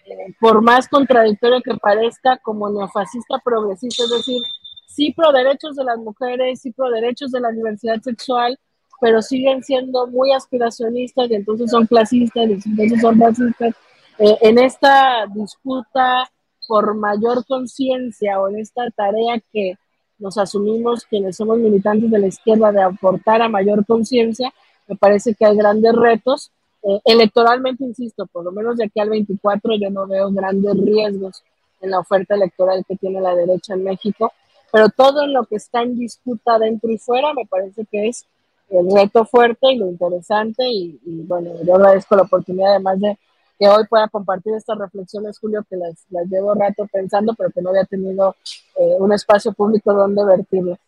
eh, 0.06 0.34
por 0.40 0.62
más 0.62 0.88
contradictorio 0.88 1.62
que 1.62 1.76
parezca, 1.76 2.38
como 2.38 2.70
neofascista 2.70 3.40
progresista, 3.44 4.04
es 4.04 4.12
decir, 4.12 4.42
sí 4.88 5.12
pro 5.12 5.32
derechos 5.32 5.76
de 5.76 5.84
las 5.84 5.98
mujeres, 5.98 6.62
sí 6.62 6.72
pro 6.72 6.90
derechos 6.92 7.32
de 7.32 7.42
la 7.42 7.52
diversidad 7.52 8.00
sexual, 8.02 8.60
pero 9.02 9.22
siguen 9.22 9.64
siendo 9.64 10.08
muy 10.08 10.32
aspiracionistas 10.32 11.30
y 11.30 11.36
entonces 11.36 11.72
son 11.72 11.88
clasistas 11.88 12.48
y 12.48 12.54
entonces 12.54 13.02
son 13.02 13.20
racistas. 13.20 13.76
Eh, 14.20 14.38
en 14.42 14.60
esta 14.60 15.26
disputa 15.34 16.30
por 16.68 16.96
mayor 16.96 17.46
conciencia 17.46 18.40
o 18.40 18.50
en 18.50 18.60
esta 18.60 18.90
tarea 18.92 19.42
que 19.52 19.78
nos 20.18 20.38
asumimos 20.38 21.06
quienes 21.06 21.36
somos 21.36 21.58
militantes 21.58 22.10
de 22.10 22.20
la 22.20 22.28
izquierda 22.28 22.72
de 22.72 22.82
aportar 22.82 23.42
a 23.42 23.50
mayor 23.50 23.86
conciencia, 23.86 24.54
me 24.88 24.96
parece 24.96 25.36
que 25.36 25.46
hay 25.46 25.58
grandes 25.58 25.94
retos. 25.94 26.52
Eh, 26.84 27.00
electoralmente, 27.06 27.84
insisto, 27.84 28.26
por 28.28 28.44
lo 28.44 28.52
menos 28.52 28.78
de 28.78 28.86
aquí 28.86 29.00
al 29.00 29.10
24 29.10 29.76
yo 29.76 29.90
no 29.90 30.08
veo 30.08 30.32
grandes 30.32 30.78
riesgos 30.78 31.44
en 31.82 31.92
la 31.92 32.00
oferta 32.00 32.36
electoral 32.36 32.86
que 32.88 32.96
tiene 32.96 33.20
la 33.20 33.36
derecha 33.36 33.74
en 33.74 33.84
México, 33.84 34.32
pero 34.72 34.90
todo 34.90 35.28
lo 35.28 35.46
que 35.46 35.56
está 35.56 35.82
en 35.82 35.98
disputa 35.98 36.60
dentro 36.60 36.92
y 36.92 36.98
fuera 36.98 37.34
me 37.34 37.46
parece 37.46 37.86
que 37.92 38.08
es 38.08 38.26
el 38.70 38.88
reto 38.92 39.26
fuerte 39.26 39.72
y 39.72 39.78
lo 39.78 39.88
interesante 39.88 40.68
y, 40.68 41.00
y 41.06 41.22
bueno, 41.24 41.52
yo 41.64 41.76
agradezco 41.76 42.16
la 42.16 42.24
oportunidad 42.24 42.72
además 42.72 43.00
de 43.00 43.18
que 43.58 43.68
hoy 43.68 43.86
pueda 43.88 44.08
compartir 44.08 44.54
estas 44.54 44.78
reflexiones, 44.78 45.40
Julio, 45.40 45.66
que 45.70 45.78
las, 45.78 46.06
las 46.10 46.28
llevo 46.28 46.54
rato 46.54 46.88
pensando, 46.92 47.34
pero 47.34 47.52
que 47.52 47.62
no 47.62 47.70
había 47.70 47.86
tenido 47.86 48.36
eh, 48.78 48.96
un 49.00 49.14
espacio 49.14 49.54
público 49.54 49.94
donde 49.94 50.26
vertirlas. 50.26 50.80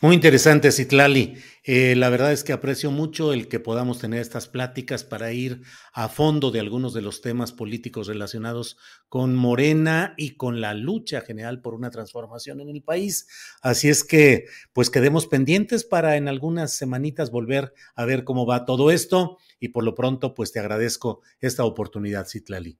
Muy 0.00 0.14
interesante, 0.14 0.72
Citlali. 0.72 1.36
Eh, 1.64 1.96
la 1.96 2.10
verdad 2.10 2.30
es 2.30 2.44
que 2.44 2.52
aprecio 2.52 2.90
mucho 2.90 3.32
el 3.32 3.48
que 3.48 3.58
podamos 3.58 3.98
tener 3.98 4.20
estas 4.20 4.46
pláticas 4.46 5.04
para 5.04 5.32
ir 5.32 5.62
a 5.92 6.08
fondo 6.08 6.50
de 6.50 6.60
algunos 6.60 6.92
de 6.92 7.00
los 7.00 7.22
temas 7.22 7.50
políticos 7.50 8.06
relacionados 8.06 8.76
con 9.08 9.34
Morena 9.34 10.14
y 10.16 10.36
con 10.36 10.60
la 10.60 10.74
lucha 10.74 11.22
general 11.22 11.62
por 11.62 11.74
una 11.74 11.90
transformación 11.90 12.60
en 12.60 12.68
el 12.68 12.82
país. 12.82 13.26
Así 13.62 13.88
es 13.88 14.04
que, 14.04 14.44
pues 14.74 14.90
quedemos 14.90 15.26
pendientes 15.26 15.84
para 15.84 16.16
en 16.16 16.28
algunas 16.28 16.74
semanitas 16.74 17.30
volver 17.30 17.72
a 17.94 18.04
ver 18.04 18.24
cómo 18.24 18.46
va 18.46 18.66
todo 18.66 18.90
esto 18.90 19.38
y 19.58 19.68
por 19.68 19.82
lo 19.82 19.94
pronto, 19.94 20.34
pues 20.34 20.52
te 20.52 20.60
agradezco 20.60 21.22
esta 21.40 21.64
oportunidad, 21.64 22.26
Citlali. 22.28 22.78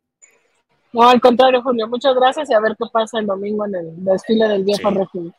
No, 0.93 1.09
al 1.09 1.21
contrario, 1.21 1.63
Julio, 1.63 1.89
muchas 1.89 2.15
gracias 2.15 2.51
y 2.51 2.55
a 2.55 2.61
ver 2.61 2.77
qué 2.79 2.85
pasa 2.93 3.19
el 3.19 3.27
domingo 3.27 3.67
en 3.67 3.75
el 3.75 4.05
desfile 4.05 4.49
del 4.49 4.65
viejo 4.65 4.91
sí. 4.91 4.97
régimen. 4.97 5.35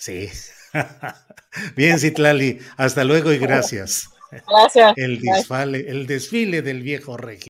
Sí. 0.00 0.30
Bien, 1.76 1.98
Citlali, 1.98 2.58
hasta 2.78 3.04
luego 3.04 3.32
y 3.32 3.38
gracias. 3.46 4.08
Gracias. 4.48 4.94
El 4.96 5.20
desfile, 5.20 5.90
el 5.90 6.06
desfile 6.06 6.62
del 6.62 6.82
viejo 6.82 7.16
régimen. 7.16 7.49